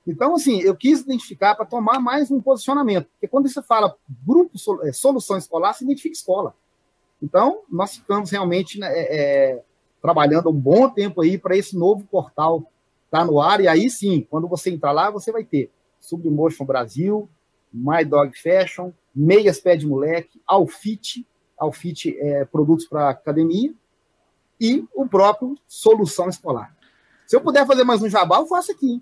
[0.08, 3.08] Então, assim, eu quis identificar para tomar mais um posicionamento.
[3.12, 3.96] Porque quando você fala
[4.26, 4.54] grupo
[4.84, 6.56] é, solução escolar, se identifica escola.
[7.22, 9.18] Então, nós ficamos realmente né, é,
[9.54, 9.64] é,
[10.02, 12.70] trabalhando um bom tempo aí para esse novo portal
[13.06, 16.66] estar tá no ar, e aí sim, quando você entrar lá, você vai ter Submotion
[16.66, 17.30] Brasil,
[17.74, 21.26] My Dog Fashion, Meias Pé de Moleque, Alfit,
[21.58, 23.74] Alfit é, produtos para academia,
[24.60, 26.76] e o próprio Solução Escolar.
[27.26, 29.02] Se eu puder fazer mais um jabá, eu faço aqui.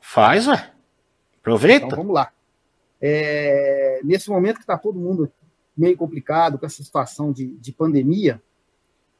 [0.00, 0.72] Faz, ué.
[1.40, 1.86] Aproveita.
[1.86, 2.32] Então, vamos lá.
[3.00, 5.30] É, nesse momento que está todo mundo
[5.76, 8.42] meio complicado com essa situação de, de pandemia,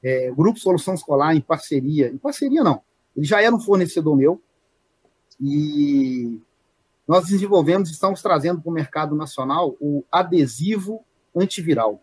[0.03, 2.83] é, o Grupo Solução Escolar, em parceria, em parceria não,
[3.17, 4.43] ele já era um fornecedor meu,
[5.41, 6.41] e
[7.09, 11.03] nós desenvolvemos, estamos trazendo para o mercado nacional o adesivo
[11.35, 12.03] antiviral.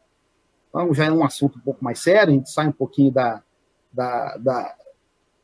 [0.69, 3.43] Então, já é um assunto um pouco mais sério, a gente sai um pouquinho da,
[3.93, 4.75] da, da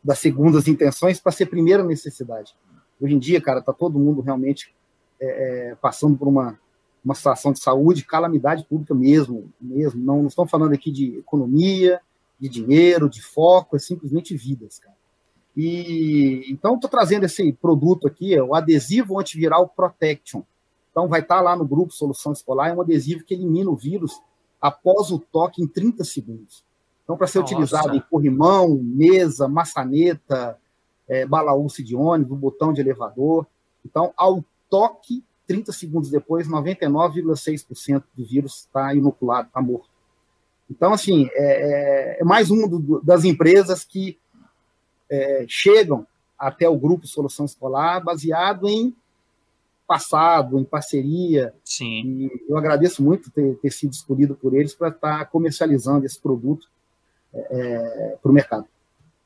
[0.03, 2.55] das segundas intenções para ser primeira necessidade.
[2.99, 4.73] Hoje em dia, cara, está todo mundo realmente
[5.19, 6.59] é, é, passando por uma,
[7.03, 10.03] uma situação de saúde, calamidade pública mesmo, mesmo.
[10.03, 12.01] Não, não estamos falando aqui de economia,
[12.39, 14.95] de dinheiro, de foco, é simplesmente vidas, cara.
[15.55, 20.41] E então estou trazendo esse produto aqui, é o adesivo antiviral Protection.
[20.91, 23.75] Então vai estar tá lá no grupo Solução Escolar, é um adesivo que elimina o
[23.75, 24.21] vírus
[24.61, 26.63] após o toque em 30 segundos.
[27.03, 27.53] Então, para ser Nossa.
[27.53, 30.57] utilizado em corrimão, mesa, maçaneta,
[31.09, 33.45] é, balaúce de ônibus, botão de elevador.
[33.83, 39.89] Então, ao toque, 30 segundos depois, 99,6% do vírus está inoculado, está morto.
[40.69, 42.69] Então, assim, é, é, é mais uma
[43.03, 44.17] das empresas que
[45.11, 46.07] é, chegam
[46.39, 48.95] até o grupo Solução Escolar baseado em
[49.85, 51.53] passado, em parceria.
[51.63, 52.01] Sim.
[52.05, 56.19] E eu agradeço muito ter, ter sido escolhido por eles para estar tá comercializando esse
[56.19, 56.67] produto
[57.33, 58.65] é, é para o mercado.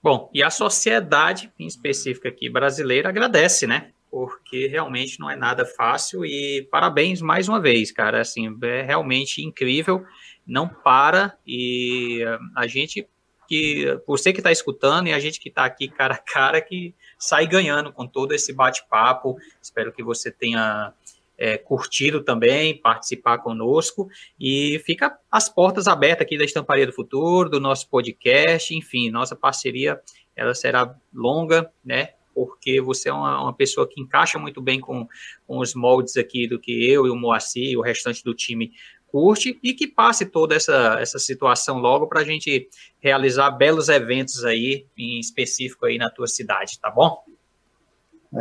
[0.02, 3.92] Bom, e a sociedade, em específico aqui brasileira, agradece, né?
[4.16, 9.44] porque realmente não é nada fácil e parabéns mais uma vez, cara, assim, é realmente
[9.44, 10.06] incrível,
[10.48, 12.24] não para e
[12.56, 13.06] a gente
[13.48, 16.94] que, você que está escutando e a gente que está aqui cara a cara, que
[17.18, 20.94] sai ganhando com todo esse bate-papo, espero que você tenha
[21.38, 24.10] é, curtido também, participar conosco.
[24.40, 29.36] E fica as portas abertas aqui da Estamparia do Futuro, do nosso podcast, enfim, nossa
[29.36, 30.00] parceria
[30.36, 32.10] ela será longa, né?
[32.36, 35.08] porque você é uma, uma pessoa que encaixa muito bem com,
[35.48, 38.74] com, os moldes aqui do que eu e o Moacir e o restante do time
[39.16, 42.68] curte e que passe toda essa, essa situação logo para a gente
[43.00, 47.24] realizar belos eventos aí, em específico aí na tua cidade, tá bom?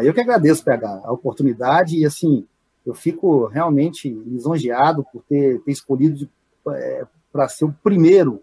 [0.03, 2.45] Eu que agradeço, PH, a oportunidade e assim,
[2.85, 6.29] eu fico realmente lisonjeado por ter, ter escolhido
[6.71, 8.43] é, para ser o primeiro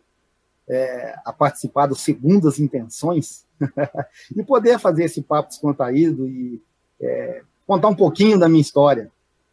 [0.70, 3.46] é, a participar do Segundas Intenções
[4.34, 6.62] e poder fazer esse papo descontraído e
[7.02, 9.12] é, contar um pouquinho da minha história.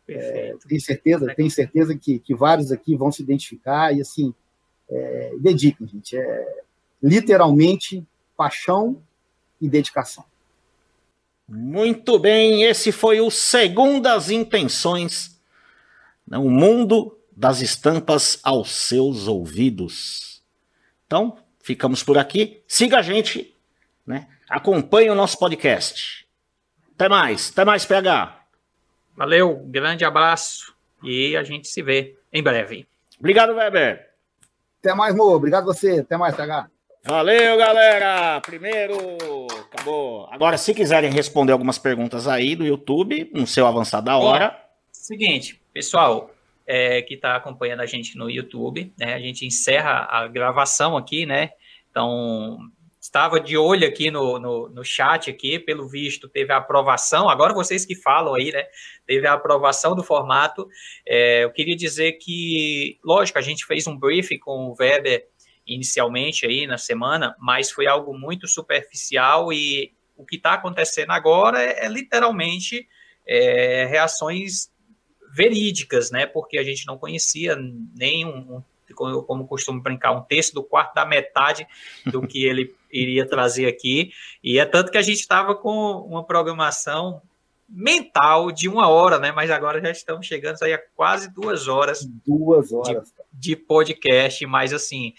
[0.09, 4.35] É, tenho certeza, tenho certeza que, que vários aqui vão se identificar e assim,
[4.89, 6.17] é, dediquem, gente.
[6.17, 6.63] É,
[7.03, 8.05] literalmente
[8.37, 9.01] paixão
[9.61, 10.25] e dedicação.
[11.47, 15.39] Muito bem, esse foi o Segundas Intenções,
[16.27, 20.43] né, o mundo das estampas aos seus ouvidos.
[21.07, 22.63] Então, ficamos por aqui.
[22.67, 23.55] Siga a gente
[24.09, 24.27] né?
[24.49, 26.27] Acompanhe o nosso podcast.
[26.95, 28.38] Até mais, até mais, PH.
[29.19, 32.87] Valeu, grande abraço e a gente se vê em breve.
[33.19, 34.11] Obrigado, Weber.
[34.79, 35.25] Até mais, Mo.
[35.35, 35.99] Obrigado você.
[35.99, 36.69] Até mais, TH.
[37.05, 38.41] Valeu, galera!
[38.41, 38.97] Primeiro,
[39.73, 40.29] acabou.
[40.31, 44.51] Agora, se quiserem responder algumas perguntas aí do YouTube, no seu avançado da hora.
[44.51, 44.57] Bom,
[44.93, 46.31] seguinte, pessoal,
[46.65, 49.15] é, que está acompanhando a gente no YouTube, né?
[49.15, 51.51] A gente encerra a gravação aqui, né?
[51.91, 52.57] Então,
[53.09, 57.55] estava de olho aqui no, no, no, chat aqui, pelo visto teve a aprovação, agora
[57.55, 58.67] vocês que falam aí, né,
[59.07, 60.69] teve a aprovação do formato,
[61.07, 65.27] é, eu queria dizer que, lógico, a gente fez um briefing com o Weber
[65.67, 71.63] inicialmente aí na semana, mas foi algo muito superficial e o que está acontecendo agora
[71.63, 72.87] é, é literalmente
[73.27, 74.71] é, reações
[75.35, 77.57] verídicas, né, porque a gente não conhecia
[77.97, 78.27] nem
[78.95, 81.67] como, como costumo brincar, um terço do quarto da metade
[82.07, 84.13] do que ele iria trazer aqui.
[84.43, 87.23] E é tanto que a gente estava com uma programação
[87.69, 89.31] mental de uma hora, né?
[89.31, 92.05] Mas agora já estamos chegando aí a quase duas horas.
[92.27, 93.13] Duas horas.
[93.33, 95.13] De, de podcast, mas assim,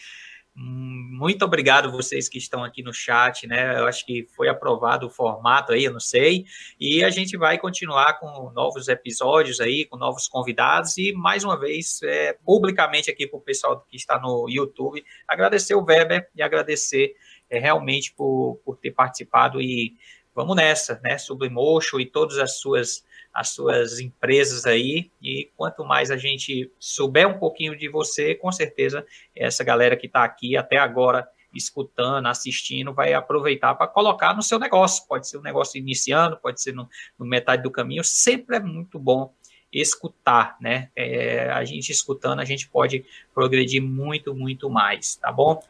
[0.55, 3.79] muito obrigado vocês que estão aqui no chat, né?
[3.79, 6.45] Eu acho que foi aprovado o formato aí, eu não sei.
[6.79, 10.97] E a gente vai continuar com novos episódios aí, com novos convidados.
[10.97, 15.75] E mais uma vez, é, publicamente aqui para o pessoal que está no YouTube, agradecer
[15.75, 17.13] o Weber e agradecer
[17.49, 19.61] é, realmente por, por ter participado.
[19.61, 19.93] E
[20.39, 21.17] vamos nessa, né?
[21.17, 25.11] Sublimotion e todas as suas as suas empresas aí.
[25.21, 30.07] E quanto mais a gente souber um pouquinho de você, com certeza essa galera que
[30.07, 35.05] está aqui até agora escutando, assistindo, vai aproveitar para colocar no seu negócio.
[35.07, 36.87] Pode ser um negócio iniciando, pode ser no,
[37.17, 38.03] no metade do caminho.
[38.03, 39.33] Sempre é muito bom
[39.71, 40.89] escutar, né?
[40.95, 45.61] É, a gente escutando, a gente pode progredir muito, muito mais, tá bom?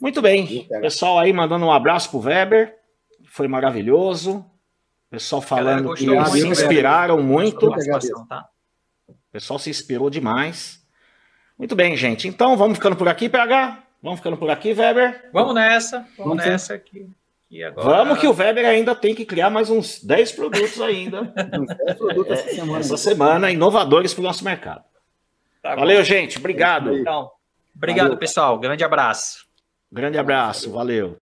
[0.00, 0.66] Muito bem.
[0.80, 2.85] Pessoal aí mandando um abraço pro Weber.
[3.26, 4.44] Foi maravilhoso.
[5.10, 7.70] Pessoal falando que se inspiraram muito.
[8.28, 8.48] Tá?
[9.08, 10.84] O pessoal se inspirou demais.
[11.58, 12.28] Muito bem, gente.
[12.28, 13.82] Então vamos ficando por aqui, PH?
[14.02, 15.30] Vamos ficando por aqui, Weber?
[15.32, 15.98] Vamos nessa.
[16.16, 17.08] Vamos, vamos nessa aqui.
[17.64, 18.04] Agora...
[18.04, 21.22] Vamos que o Weber ainda tem que criar mais uns 10 produtos ainda.
[21.86, 22.78] 10 produtos essa semana.
[22.80, 24.84] Essa semana, inovadores para o nosso mercado.
[25.62, 26.38] Tá valeu, gente.
[26.38, 26.96] Obrigado.
[26.96, 27.30] Então,
[27.74, 28.18] obrigado, valeu.
[28.18, 28.58] pessoal.
[28.58, 29.46] Grande abraço.
[29.90, 30.70] Grande abraço.
[30.70, 31.16] Valeu.